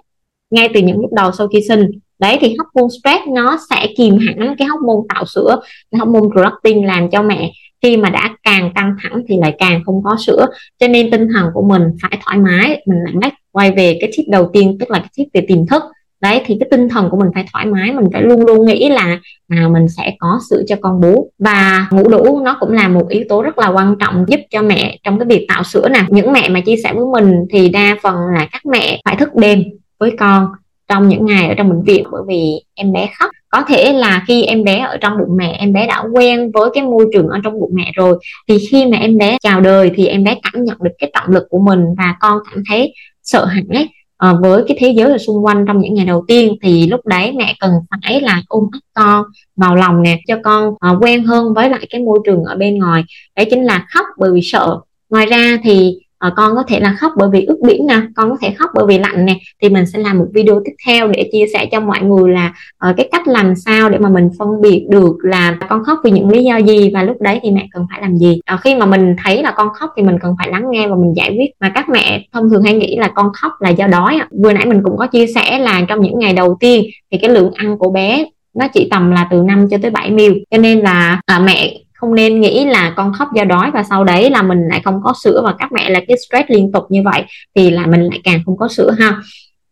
ngay 0.50 0.68
từ 0.74 0.80
những 0.80 1.00
lúc 1.00 1.12
đầu 1.12 1.32
sau 1.32 1.48
khi 1.48 1.58
sinh, 1.68 1.90
đấy, 2.18 2.38
thì 2.40 2.56
hormone 2.58 2.88
stress 3.00 3.22
nó 3.34 3.58
sẽ 3.70 3.86
kìm 3.96 4.18
hãm 4.26 4.56
cái 4.58 4.68
hormone 4.68 5.06
tạo 5.14 5.24
sữa. 5.24 5.60
Cái 5.90 5.98
hormone 5.98 6.28
prolactin 6.32 6.86
làm 6.86 7.10
cho 7.10 7.22
mẹ 7.22 7.52
khi 7.84 7.96
mà 7.96 8.10
đã 8.10 8.30
càng 8.42 8.72
căng 8.74 8.96
thẳng 9.02 9.22
thì 9.28 9.36
lại 9.38 9.54
càng 9.58 9.82
không 9.86 10.02
có 10.04 10.16
sữa. 10.26 10.46
Cho 10.78 10.88
nên 10.88 11.10
tinh 11.10 11.28
thần 11.34 11.46
của 11.54 11.62
mình 11.62 11.82
phải 12.02 12.18
thoải 12.24 12.38
mái 12.38 12.82
mình 12.86 12.98
lại 13.04 13.14
back 13.20 13.34
quay 13.52 13.70
về 13.70 13.98
cái 14.00 14.12
tip 14.16 14.26
đầu 14.28 14.50
tiên 14.52 14.76
tức 14.80 14.90
là 14.90 14.98
cái 14.98 15.08
tip 15.16 15.26
về 15.34 15.46
tiềm 15.48 15.66
thức. 15.66 15.82
Đấy 16.20 16.42
thì 16.46 16.56
cái 16.60 16.68
tinh 16.70 16.88
thần 16.88 17.10
của 17.10 17.16
mình 17.16 17.28
phải 17.34 17.44
thoải 17.52 17.66
mái 17.66 17.92
mình 17.92 18.04
phải 18.12 18.22
luôn 18.22 18.46
luôn 18.46 18.66
nghĩ 18.66 18.88
là 18.88 19.18
à, 19.48 19.68
mình 19.72 19.88
sẽ 19.88 20.14
có 20.18 20.40
sữa 20.50 20.62
cho 20.66 20.76
con 20.80 21.00
bú. 21.00 21.30
Và 21.38 21.86
ngủ 21.90 22.08
đủ 22.08 22.40
nó 22.40 22.56
cũng 22.60 22.72
là 22.72 22.88
một 22.88 23.08
yếu 23.08 23.24
tố 23.28 23.42
rất 23.42 23.58
là 23.58 23.68
quan 23.68 23.96
trọng 24.00 24.24
giúp 24.28 24.40
cho 24.50 24.62
mẹ 24.62 24.98
trong 25.02 25.18
cái 25.18 25.26
việc 25.26 25.46
tạo 25.48 25.62
sữa 25.62 25.88
nè. 25.88 26.04
Những 26.08 26.32
mẹ 26.32 26.48
mà 26.48 26.60
chia 26.60 26.76
sẻ 26.84 26.92
với 26.94 27.04
mình 27.12 27.34
thì 27.50 27.68
đa 27.68 27.96
phần 28.02 28.16
là 28.34 28.48
các 28.52 28.66
mẹ 28.66 29.00
phải 29.04 29.16
thức 29.16 29.34
đêm 29.34 29.64
với 29.98 30.10
con 30.18 30.46
trong 30.88 31.08
những 31.08 31.26
ngày 31.26 31.48
ở 31.48 31.54
trong 31.54 31.70
bệnh 31.70 31.82
viện 31.82 32.06
bởi 32.12 32.22
vì 32.28 32.60
em 32.74 32.92
bé 32.92 33.08
khóc 33.18 33.30
có 33.54 33.62
thể 33.68 33.92
là 33.92 34.24
khi 34.28 34.42
em 34.42 34.64
bé 34.64 34.78
ở 34.78 34.96
trong 34.96 35.18
bụng 35.18 35.36
mẹ 35.36 35.56
em 35.58 35.72
bé 35.72 35.86
đã 35.86 36.04
quen 36.12 36.50
với 36.54 36.70
cái 36.74 36.84
môi 36.84 37.06
trường 37.12 37.28
ở 37.28 37.38
trong 37.44 37.60
bụng 37.60 37.70
mẹ 37.74 37.92
rồi 37.94 38.18
thì 38.48 38.58
khi 38.70 38.86
mà 38.86 38.96
em 38.96 39.18
bé 39.18 39.36
chào 39.42 39.60
đời 39.60 39.90
thì 39.94 40.06
em 40.06 40.24
bé 40.24 40.36
cảm 40.42 40.64
nhận 40.64 40.76
được 40.80 40.90
cái 40.98 41.10
trọng 41.14 41.30
lực 41.34 41.44
của 41.50 41.58
mình 41.58 41.84
và 41.98 42.14
con 42.20 42.38
cảm 42.50 42.62
thấy 42.68 42.94
sợ 43.22 43.44
hãi 43.44 43.88
à, 44.18 44.34
với 44.42 44.64
cái 44.68 44.76
thế 44.80 44.88
giới 44.96 45.10
ở 45.10 45.18
xung 45.18 45.44
quanh 45.44 45.64
trong 45.66 45.78
những 45.78 45.94
ngày 45.94 46.06
đầu 46.06 46.24
tiên. 46.28 46.56
Thì 46.62 46.86
lúc 46.86 47.06
đấy 47.06 47.32
mẹ 47.32 47.54
cần 47.60 47.70
phải 47.90 48.20
là 48.20 48.42
ôm 48.48 48.64
ấp 48.72 48.78
con 48.94 49.24
vào 49.56 49.76
lòng 49.76 50.02
nè 50.02 50.20
cho 50.28 50.36
con 50.44 50.74
à, 50.80 50.90
quen 51.00 51.24
hơn 51.24 51.54
với 51.54 51.70
lại 51.70 51.86
cái 51.90 52.00
môi 52.00 52.18
trường 52.26 52.44
ở 52.44 52.56
bên 52.56 52.78
ngoài. 52.78 53.02
Đấy 53.36 53.46
chính 53.50 53.64
là 53.64 53.86
khóc 53.88 54.06
bởi 54.18 54.30
vì 54.34 54.40
sợ. 54.42 54.78
Ngoài 55.10 55.26
ra 55.26 55.58
thì 55.64 55.98
à, 56.24 56.30
con 56.36 56.54
có 56.54 56.62
thể 56.62 56.80
là 56.80 56.96
khóc 56.98 57.12
bởi 57.16 57.28
vì 57.32 57.44
ướt 57.44 57.58
biển 57.66 57.86
nè 57.86 58.00
con 58.16 58.30
có 58.30 58.36
thể 58.40 58.54
khóc 58.58 58.70
bởi 58.74 58.86
vì 58.88 58.98
lạnh 58.98 59.26
nè. 59.26 59.38
Thì 59.62 59.68
mình 59.68 59.86
sẽ 59.86 59.98
làm 59.98 60.18
một 60.18 60.26
video 60.34 60.60
tiếp 60.64 60.72
theo 60.86 61.08
để 61.08 61.28
chia 61.32 61.44
sẻ 61.52 61.66
cho 61.72 61.80
mọi 61.80 62.00
người 62.00 62.32
là 62.32 62.52
à, 62.78 62.94
cái 62.96 63.08
cách 63.12 63.28
làm 63.28 63.54
sao 63.56 63.90
để 63.90 63.98
mà 63.98 64.08
mình 64.08 64.30
phân 64.38 64.60
biệt 64.60 64.86
được 64.90 65.16
là 65.22 65.58
con 65.68 65.84
khóc 65.84 65.98
vì 66.04 66.10
những 66.10 66.30
lý 66.30 66.44
do 66.44 66.56
gì 66.56 66.90
và 66.94 67.02
lúc 67.02 67.20
đấy 67.20 67.40
thì 67.42 67.50
mẹ 67.50 67.68
cần 67.72 67.86
phải 67.90 68.00
làm 68.00 68.16
gì. 68.16 68.40
À, 68.44 68.56
khi 68.56 68.74
mà 68.74 68.86
mình 68.86 69.16
thấy 69.24 69.42
là 69.42 69.52
con 69.56 69.68
khóc 69.74 69.90
thì 69.96 70.02
mình 70.02 70.18
cần 70.22 70.34
phải 70.38 70.50
lắng 70.50 70.64
nghe 70.70 70.88
và 70.88 70.96
mình 70.96 71.12
giải 71.16 71.36
quyết. 71.38 71.50
Mà 71.60 71.72
các 71.74 71.88
mẹ 71.88 72.26
thông 72.32 72.50
thường 72.50 72.62
hay 72.62 72.74
nghĩ 72.74 72.96
là 72.96 73.08
con 73.14 73.32
khóc 73.32 73.52
là 73.60 73.70
do 73.70 73.86
đói 73.86 74.18
vừa 74.42 74.52
nãy 74.52 74.66
mình 74.66 74.82
cũng 74.84 74.96
có 74.96 75.06
chia 75.06 75.26
sẻ 75.26 75.58
là 75.58 75.82
trong 75.88 76.00
những 76.00 76.18
ngày 76.18 76.32
đầu 76.32 76.56
tiên 76.60 76.84
thì 77.10 77.18
cái 77.18 77.30
lượng 77.30 77.50
ăn 77.54 77.78
của 77.78 77.90
bé 77.90 78.24
nó 78.54 78.68
chỉ 78.68 78.88
tầm 78.90 79.10
là 79.10 79.28
từ 79.30 79.42
5 79.42 79.68
cho 79.70 79.78
tới 79.82 79.90
7 79.90 80.10
ml. 80.10 80.32
Cho 80.50 80.58
nên 80.58 80.80
là 80.80 81.20
à, 81.26 81.38
mẹ 81.38 81.83
không 82.04 82.14
nên 82.14 82.40
nghĩ 82.40 82.64
là 82.64 82.92
con 82.96 83.12
khóc 83.12 83.28
do 83.34 83.44
đói 83.44 83.70
và 83.70 83.82
sau 83.82 84.04
đấy 84.04 84.30
là 84.30 84.42
mình 84.42 84.68
lại 84.68 84.80
không 84.84 85.00
có 85.04 85.14
sữa 85.24 85.40
và 85.44 85.54
các 85.58 85.72
mẹ 85.72 85.90
là 85.90 86.00
cái 86.08 86.16
stress 86.28 86.50
liên 86.50 86.72
tục 86.72 86.84
như 86.88 87.02
vậy 87.02 87.22
thì 87.54 87.70
là 87.70 87.86
mình 87.86 88.02
lại 88.02 88.20
càng 88.24 88.40
không 88.46 88.56
có 88.56 88.68
sữa 88.68 88.90
ha. 88.98 89.16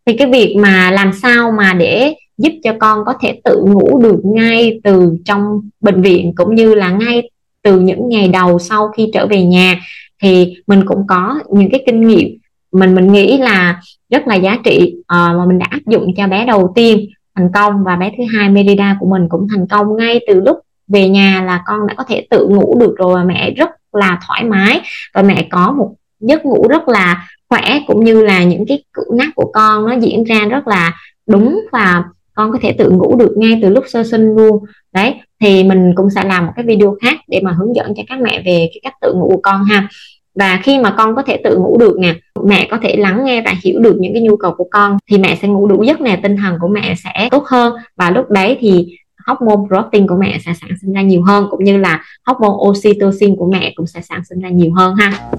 Thì 0.07 0.17
cái 0.17 0.31
việc 0.31 0.57
mà 0.57 0.91
làm 0.91 1.13
sao 1.13 1.53
mà 1.53 1.75
để 1.75 2.15
giúp 2.39 2.53
cho 2.65 2.73
con 2.81 3.05
có 3.07 3.15
thể 3.21 3.41
tự 3.45 3.63
ngủ 3.67 3.99
được 4.03 4.21
ngay 4.25 4.81
từ 4.85 5.19
trong 5.25 5.61
bệnh 5.81 6.03
viện 6.03 6.33
cũng 6.37 6.55
như 6.55 6.75
là 6.75 6.91
ngay 6.91 7.31
từ 7.63 7.81
những 7.81 8.09
ngày 8.09 8.29
đầu 8.29 8.59
sau 8.59 8.89
khi 8.97 9.11
trở 9.15 9.27
về 9.27 9.43
nhà 9.45 9.81
thì 10.23 10.55
mình 10.67 10.83
cũng 10.87 11.07
có 11.09 11.39
những 11.53 11.71
cái 11.71 11.83
kinh 11.87 12.09
nghiệm 12.09 12.39
mình 12.73 12.95
mình 12.95 13.13
nghĩ 13.13 13.39
là 13.39 13.81
rất 14.11 14.29
là 14.29 14.35
giá 14.35 14.59
trị 14.65 14.95
uh, 14.97 15.05
mà 15.09 15.47
mình 15.47 15.59
đã 15.59 15.67
áp 15.71 15.81
dụng 15.87 16.15
cho 16.17 16.27
bé 16.27 16.47
đầu 16.47 16.73
tiên 16.75 17.07
thành 17.37 17.49
công 17.55 17.85
và 17.85 17.97
bé 17.97 18.13
thứ 18.19 18.25
hai 18.39 18.49
Merida 18.49 18.97
của 19.01 19.07
mình 19.07 19.27
cũng 19.29 19.47
thành 19.51 19.67
công 19.67 19.97
ngay 19.97 20.21
từ 20.29 20.41
lúc 20.41 20.57
về 20.89 21.09
nhà 21.09 21.43
là 21.47 21.63
con 21.67 21.87
đã 21.87 21.95
có 21.95 22.05
thể 22.09 22.27
tự 22.31 22.49
ngủ 22.51 22.79
được 22.81 22.95
rồi 22.99 23.15
và 23.15 23.25
mẹ 23.25 23.51
rất 23.51 23.71
là 23.93 24.19
thoải 24.27 24.45
mái. 24.45 24.81
Và 25.15 25.23
mẹ 25.23 25.49
có 25.51 25.73
một 25.73 25.95
giấc 26.21 26.47
ngủ 26.47 26.69
rất 26.69 26.89
là 26.89 27.29
khỏe 27.49 27.81
cũng 27.87 28.05
như 28.05 28.23
là 28.23 28.45
những 28.45 28.65
cái 28.69 28.85
cử 28.93 29.03
nát 29.13 29.29
của 29.35 29.51
con 29.55 29.87
nó 29.87 29.95
diễn 30.01 30.25
ra 30.25 30.45
rất 30.51 30.69
là 30.69 30.95
đúng 31.27 31.61
và 31.73 32.05
con 32.35 32.53
có 32.53 32.59
thể 32.63 32.73
tự 32.73 32.91
ngủ 32.91 33.17
được 33.17 33.35
ngay 33.37 33.59
từ 33.63 33.69
lúc 33.69 33.85
sơ 33.89 34.05
sinh 34.05 34.35
luôn. 34.35 34.65
Đấy, 34.95 35.15
thì 35.41 35.65
mình 35.65 35.93
cũng 35.95 36.11
sẽ 36.11 36.25
làm 36.25 36.47
một 36.47 36.53
cái 36.57 36.65
video 36.65 36.97
khác 37.03 37.17
để 37.29 37.41
mà 37.43 37.53
hướng 37.53 37.77
dẫn 37.77 37.95
cho 37.97 38.03
các 38.09 38.21
mẹ 38.21 38.43
về 38.47 38.69
cái 38.73 38.81
cách 38.83 38.95
tự 39.01 39.15
ngủ 39.15 39.29
của 39.29 39.41
con 39.43 39.65
ha. 39.65 39.89
Và 40.35 40.61
khi 40.63 40.79
mà 40.79 40.95
con 40.99 41.17
có 41.17 41.23
thể 41.23 41.41
tự 41.45 41.57
ngủ 41.57 41.79
được 41.79 41.97
nè, 41.99 42.15
mẹ 42.45 42.69
có 42.71 42.79
thể 42.83 42.97
lắng 42.97 43.25
nghe 43.25 43.43
và 43.43 43.55
hiểu 43.65 43.81
được 43.81 43.97
những 43.99 44.13
cái 44.13 44.23
nhu 44.23 44.37
cầu 44.37 44.55
của 44.59 44.67
con, 44.71 44.99
thì 45.11 45.19
mẹ 45.19 45.39
sẽ 45.43 45.49
ngủ 45.49 45.67
đủ 45.67 45.83
giấc 45.83 46.01
nè, 46.01 46.21
tinh 46.23 46.37
thần 46.37 46.59
của 46.61 46.69
mẹ 46.69 46.95
sẽ 46.95 47.29
tốt 47.31 47.45
hơn. 47.47 47.75
Và 47.97 48.11
lúc 48.11 48.31
đấy 48.31 48.57
thì 48.61 48.97
hormone 49.27 49.69
protein 49.69 50.07
của 50.07 50.17
mẹ 50.21 50.39
sẽ 50.47 50.53
sản 50.61 50.71
sinh 50.83 50.93
ra 50.93 51.03
nhiều 51.03 51.23
hơn, 51.23 51.47
cũng 51.51 51.65
như 51.65 51.77
là 51.77 52.03
hormone 52.27 52.57
oxytocin 52.69 53.37
của 53.37 53.51
mẹ 53.53 53.73
cũng 53.77 53.87
sẽ 53.87 54.01
sản 54.01 54.21
sinh 54.29 54.41
ra 54.41 54.49
nhiều 54.49 54.73
hơn 54.77 54.95
ha. 54.95 55.31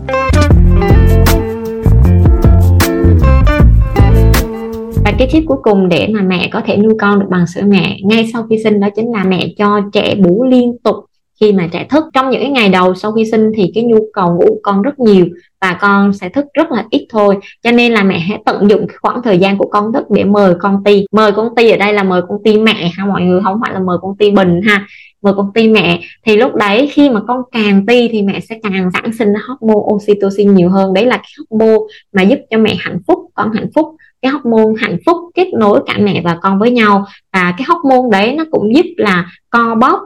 Và 5.05 5.11
cái 5.17 5.29
tip 5.31 5.43
cuối 5.45 5.57
cùng 5.63 5.89
để 5.89 6.07
mà 6.13 6.21
mẹ 6.21 6.49
có 6.53 6.61
thể 6.65 6.77
nuôi 6.77 6.93
con 6.99 7.19
được 7.19 7.25
bằng 7.29 7.47
sữa 7.47 7.61
mẹ 7.67 7.99
ngay 8.03 8.29
sau 8.33 8.43
khi 8.49 8.63
sinh 8.63 8.79
đó 8.79 8.87
chính 8.95 9.11
là 9.11 9.23
mẹ 9.23 9.47
cho 9.57 9.81
trẻ 9.93 10.15
bú 10.15 10.43
liên 10.43 10.77
tục 10.83 10.95
khi 11.39 11.53
mà 11.53 11.69
trẻ 11.71 11.85
thức. 11.89 12.05
Trong 12.13 12.29
những 12.29 12.53
ngày 12.53 12.69
đầu 12.69 12.95
sau 12.95 13.11
khi 13.11 13.25
sinh 13.31 13.51
thì 13.55 13.71
cái 13.75 13.83
nhu 13.83 13.97
cầu 14.13 14.27
ngủ 14.27 14.45
của 14.49 14.59
con 14.63 14.81
rất 14.81 14.99
nhiều 14.99 15.25
và 15.63 15.77
con 15.81 16.13
sẽ 16.13 16.29
thức 16.29 16.45
rất 16.53 16.71
là 16.71 16.85
ít 16.89 17.07
thôi. 17.09 17.37
Cho 17.63 17.71
nên 17.71 17.91
là 17.91 18.03
mẹ 18.03 18.19
hãy 18.19 18.39
tận 18.45 18.69
dụng 18.69 18.87
cái 18.87 18.97
khoảng 19.01 19.21
thời 19.23 19.37
gian 19.37 19.57
của 19.57 19.67
con 19.71 19.93
thức 19.93 20.05
để 20.09 20.23
mời 20.23 20.55
con 20.59 20.83
ty 20.83 21.05
mời 21.11 21.31
con 21.31 21.55
ty 21.55 21.69
ở 21.69 21.77
đây 21.77 21.93
là 21.93 22.03
mời 22.03 22.21
con 22.29 22.37
ty 22.43 22.57
mẹ 22.57 22.91
ha, 22.97 23.05
mọi 23.05 23.21
người 23.21 23.41
không 23.43 23.59
phải 23.63 23.73
là 23.73 23.79
mời 23.79 23.97
con 24.01 24.17
ty 24.17 24.31
bình 24.31 24.61
ha, 24.61 24.87
mời 25.21 25.33
con 25.37 25.51
ty 25.53 25.67
mẹ. 25.67 26.01
Thì 26.25 26.37
lúc 26.37 26.55
đấy 26.55 26.89
khi 26.91 27.09
mà 27.09 27.21
con 27.27 27.41
càng 27.51 27.85
ti 27.85 28.09
thì 28.11 28.21
mẹ 28.21 28.39
sẽ 28.39 28.59
càng 28.63 28.89
sản 28.93 29.13
sinh 29.13 29.33
hormone 29.47 29.93
oxytocin 29.93 30.53
nhiều 30.53 30.69
hơn. 30.69 30.93
Đấy 30.93 31.05
là 31.05 31.17
cái 31.17 31.31
hormone 31.37 31.79
mà 32.13 32.21
giúp 32.21 32.39
cho 32.49 32.57
mẹ 32.57 32.75
hạnh 32.79 32.99
phúc, 33.07 33.19
con 33.33 33.51
hạnh 33.51 33.67
phúc. 33.75 33.95
Cái 34.21 34.31
hóc 34.31 34.45
môn 34.45 34.73
hạnh 34.77 34.97
phúc 35.05 35.17
kết 35.35 35.47
nối 35.53 35.79
cả 35.85 35.97
mẹ 35.99 36.21
và 36.23 36.37
con 36.41 36.59
với 36.59 36.71
nhau. 36.71 37.05
Và 37.33 37.53
cái 37.57 37.65
hóc 37.67 37.77
môn 37.89 38.09
đấy 38.11 38.35
nó 38.37 38.43
cũng 38.51 38.75
giúp 38.75 38.85
là 38.97 39.25
co 39.49 39.75
bóp 39.75 39.99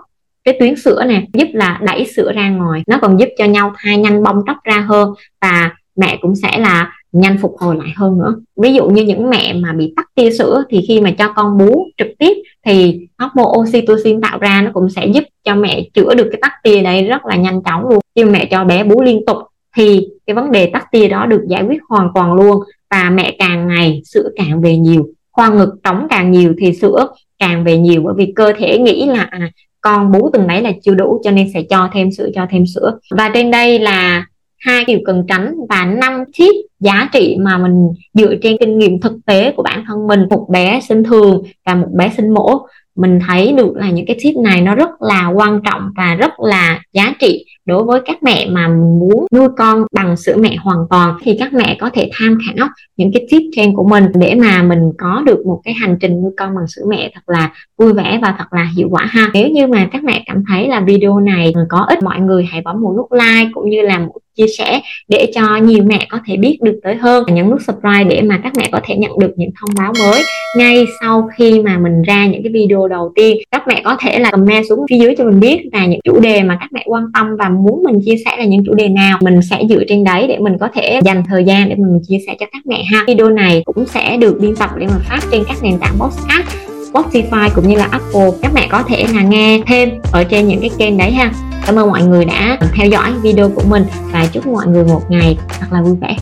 cái 0.48 0.58
tuyến 0.60 0.76
sữa 0.76 1.04
nè 1.08 1.22
giúp 1.34 1.48
là 1.54 1.80
đẩy 1.84 2.06
sữa 2.06 2.32
ra 2.36 2.50
ngoài. 2.50 2.84
Nó 2.88 2.98
còn 3.02 3.20
giúp 3.20 3.30
cho 3.38 3.46
nhau 3.46 3.74
thai 3.78 3.98
nhanh 3.98 4.24
bong 4.24 4.42
tróc 4.48 4.58
ra 4.64 4.80
hơn 4.80 5.14
và 5.42 5.72
mẹ 5.96 6.18
cũng 6.22 6.36
sẽ 6.36 6.58
là 6.58 6.92
nhanh 7.12 7.38
phục 7.42 7.56
hồi 7.60 7.76
lại 7.76 7.94
hơn 7.96 8.18
nữa. 8.18 8.36
Ví 8.62 8.74
dụ 8.74 8.90
như 8.90 9.04
những 9.04 9.30
mẹ 9.30 9.54
mà 9.54 9.74
bị 9.74 9.94
tắc 9.96 10.06
tia 10.16 10.32
sữa 10.32 10.64
thì 10.70 10.86
khi 10.88 11.02
mà 11.02 11.12
cho 11.12 11.34
con 11.36 11.58
bú 11.58 11.88
trực 11.98 12.08
tiếp 12.20 12.34
thì 12.66 13.08
hormone 13.18 13.60
oxytocin 13.60 14.22
tạo 14.22 14.40
ra 14.40 14.62
nó 14.62 14.72
cũng 14.74 14.90
sẽ 14.90 15.06
giúp 15.06 15.24
cho 15.44 15.56
mẹ 15.56 15.84
chữa 15.94 16.16
được 16.16 16.28
cái 16.32 16.40
tắc 16.42 16.52
tia 16.64 16.82
đấy 16.82 17.04
rất 17.04 17.26
là 17.26 17.36
nhanh 17.36 17.62
chóng 17.64 17.90
luôn. 17.90 18.00
Khi 18.16 18.24
mẹ 18.24 18.46
cho 18.52 18.64
bé 18.64 18.84
bú 18.84 19.02
liên 19.02 19.26
tục 19.28 19.38
thì 19.76 20.08
cái 20.28 20.36
vấn 20.36 20.52
đề 20.52 20.70
tắc 20.74 20.92
tia 20.92 21.08
đó 21.08 21.26
được 21.26 21.42
giải 21.50 21.64
quyết 21.64 21.80
hoàn 21.90 22.10
toàn 22.16 22.34
luôn 22.34 22.60
và 22.90 23.10
mẹ 23.10 23.36
càng 23.40 23.68
ngày 23.68 24.02
sữa 24.06 24.30
càng 24.36 24.62
về 24.62 24.78
nhiều 24.78 25.08
khoang 25.32 25.58
ngực 25.58 25.76
trống 25.84 26.08
càng 26.10 26.32
nhiều 26.32 26.54
thì 26.58 26.74
sữa 26.74 27.08
càng 27.40 27.64
về 27.64 27.78
nhiều 27.78 28.02
bởi 28.06 28.14
vì 28.18 28.34
cơ 28.36 28.54
thể 28.58 28.78
nghĩ 28.78 29.06
là 29.06 29.28
à, 29.32 29.52
con 29.88 30.12
bú 30.12 30.30
từng 30.34 30.48
đấy 30.48 30.62
là 30.62 30.72
chưa 30.84 30.94
đủ, 30.94 31.22
cho 31.24 31.32
nên 31.32 31.52
sẽ 31.54 31.62
cho 31.70 31.90
thêm 31.94 32.12
sữa, 32.12 32.30
cho 32.36 32.46
thêm 32.50 32.66
sữa. 32.66 33.00
Và 33.18 33.32
trên 33.34 33.52
đây 33.52 33.80
là 33.80 34.26
hai 34.60 34.86
điều 34.86 35.00
cần 35.06 35.24
tránh 35.28 35.56
và 35.70 35.86
năm 35.86 36.24
tip 36.38 36.56
giá 36.80 37.10
trị 37.14 37.38
mà 37.40 37.58
mình 37.58 37.90
dựa 38.14 38.36
trên 38.42 38.58
kinh 38.60 38.80
nghiệm 38.80 39.02
thực 39.02 39.14
tế 39.26 39.52
của 39.52 39.64
bản 39.64 39.84
thân 39.88 40.08
mình, 40.08 40.20
một 40.30 40.48
bé 40.50 40.80
sinh 40.88 41.04
thường 41.04 41.44
và 41.66 41.76
một 41.76 41.88
bé 41.92 42.12
sinh 42.18 42.34
mổ 42.34 42.68
mình 42.98 43.20
thấy 43.28 43.54
được 43.58 43.76
là 43.76 43.90
những 43.90 44.06
cái 44.06 44.18
tip 44.24 44.36
này 44.38 44.62
nó 44.62 44.76
rất 44.76 44.90
là 45.02 45.28
quan 45.28 45.62
trọng 45.62 45.92
và 45.96 46.16
rất 46.16 46.40
là 46.40 46.82
giá 46.94 47.14
trị 47.20 47.46
đối 47.66 47.84
với 47.84 48.02
các 48.06 48.24
mẹ 48.24 48.48
mà 48.50 48.68
muốn 48.68 49.26
nuôi 49.34 49.48
con 49.58 49.84
bằng 49.92 50.18
sữa 50.18 50.36
mẹ 50.40 50.56
hoàn 50.56 50.78
toàn. 50.90 51.18
Thì 51.24 51.38
các 51.40 51.54
mẹ 51.54 51.78
có 51.80 51.90
thể 51.94 52.10
tham 52.14 52.38
khảo 52.46 52.68
những 52.98 53.12
cái 53.14 53.28
tip 53.30 53.42
trên 53.56 53.74
của 53.74 53.84
mình 53.84 54.06
để 54.14 54.36
mà 54.36 54.64
mình 54.64 54.92
có 54.98 55.24
được 55.26 55.46
một 55.46 55.62
cái 55.64 55.74
hành 55.74 55.98
trình 56.02 56.22
nuôi 56.22 56.32
con 56.38 56.56
bằng 56.56 56.68
sữa 56.68 56.84
mẹ 56.88 57.12
thật 57.16 57.22
là 57.28 57.52
vui 57.78 57.94
vẻ 57.94 58.20
và 58.22 58.36
thật 58.38 58.54
là 58.54 58.70
hiệu 58.78 58.88
quả 58.92 59.06
ha. 59.06 59.30
Nếu 59.34 59.50
như 59.50 59.68
mà 59.68 59.88
các 59.92 60.04
mẹ 60.04 60.24
cảm 60.26 60.44
thấy 60.50 60.68
là 60.68 60.82
video 60.82 61.20
này 61.20 61.54
có 61.70 61.86
ích 61.90 62.04
mọi 62.04 62.20
người 62.20 62.48
hãy 62.52 62.62
bấm 62.62 62.82
một 62.82 62.94
nút 62.98 63.12
like 63.12 63.52
cũng 63.54 63.70
như 63.70 63.82
là 63.82 64.00
một 64.00 64.14
chia 64.38 64.48
sẻ 64.58 64.82
để 65.08 65.32
cho 65.36 65.58
nhiều 65.58 65.84
mẹ 65.84 66.08
có 66.10 66.20
thể 66.28 66.38
biết 66.38 66.58
được 66.62 66.80
tới 66.84 66.96
hơn. 66.96 67.24
Và 67.28 67.34
nhấn 67.34 67.50
nút 67.50 67.60
subscribe 67.68 68.04
để 68.04 68.22
mà 68.22 68.40
các 68.44 68.54
mẹ 68.58 68.70
có 68.72 68.80
thể 68.86 68.96
nhận 68.96 69.20
được 69.20 69.34
những 69.36 69.50
thông 69.60 69.70
báo 69.78 69.94
mới 70.00 70.22
ngay 70.58 70.86
sau 71.02 71.30
khi 71.38 71.62
mà 71.62 71.78
mình 71.78 72.02
ra 72.02 72.26
những 72.26 72.44
cái 72.44 72.52
video 72.54 72.88
đầu 72.88 73.12
tiên. 73.16 73.38
Các 73.52 73.68
mẹ 73.68 73.82
có 73.84 73.98
thể 74.00 74.20
là 74.20 74.32
comment 74.32 74.66
xuống 74.70 74.80
phía 74.90 74.98
dưới 74.98 75.16
cho 75.18 75.24
mình 75.24 75.40
biết 75.40 75.62
là 75.74 75.86
những 75.86 76.00
chủ 76.04 76.20
đề 76.20 76.44
mà 76.44 76.58
các 76.60 76.70
mẹ 76.74 76.84
quan 76.86 77.04
tâm 77.14 77.28
và 77.40 77.50
muốn 77.50 77.84
mình 77.84 78.00
chia 78.06 78.16
sẻ 78.26 78.38
là 78.38 78.46
những 78.46 78.64
chủ 78.66 78.74
đề 78.74 78.90
nào. 78.90 79.18
Mình 79.22 79.40
sẽ 79.50 79.64
dựa 79.70 79.84
trên 79.88 80.04
đấy 80.04 80.28
để 80.28 80.38
mình 80.38 80.58
có 80.60 80.68
thể 80.74 81.00
dành 81.06 81.24
thời 81.30 81.44
gian 81.44 81.70
để 81.70 81.76
mình 81.76 82.00
chia 82.08 82.18
sẻ 82.28 82.36
cho 82.40 82.46
các 82.52 82.62
mẹ 82.66 82.84
ha. 82.84 83.04
Video 83.08 83.30
này 83.30 83.62
cũng 83.66 83.86
sẽ 83.86 84.18
được 84.18 84.38
biên 84.42 84.56
tập 84.56 84.70
để 84.78 84.88
mà 84.88 84.98
phát 85.10 85.20
trên 85.32 85.44
các 85.48 85.58
nền 85.64 85.80
tảng 85.80 85.94
podcast, 86.00 86.48
Spotify 86.94 87.50
cũng 87.56 87.68
như 87.68 87.76
là 87.76 87.88
Apple. 87.92 88.30
Các 88.42 88.52
mẹ 88.56 88.68
có 88.70 88.84
thể 88.84 89.06
là 89.14 89.24
nghe 89.24 89.62
thêm 89.68 89.90
ở 90.12 90.24
trên 90.24 90.48
những 90.48 90.60
cái 90.62 90.70
kênh 90.78 90.98
đấy 90.98 91.12
ha 91.12 91.32
cảm 91.68 91.76
ơn 91.76 91.90
mọi 91.90 92.04
người 92.04 92.26
đã 92.26 92.58
theo 92.74 92.88
dõi 92.88 93.14
video 93.22 93.50
của 93.50 93.64
mình 93.68 93.86
và 94.12 94.26
chúc 94.34 94.48
mọi 94.48 94.68
người 94.68 94.84
một 94.84 95.02
ngày 95.10 95.38
thật 95.60 95.68
là 95.72 95.82
vui 95.82 95.96
vẻ. 96.02 96.16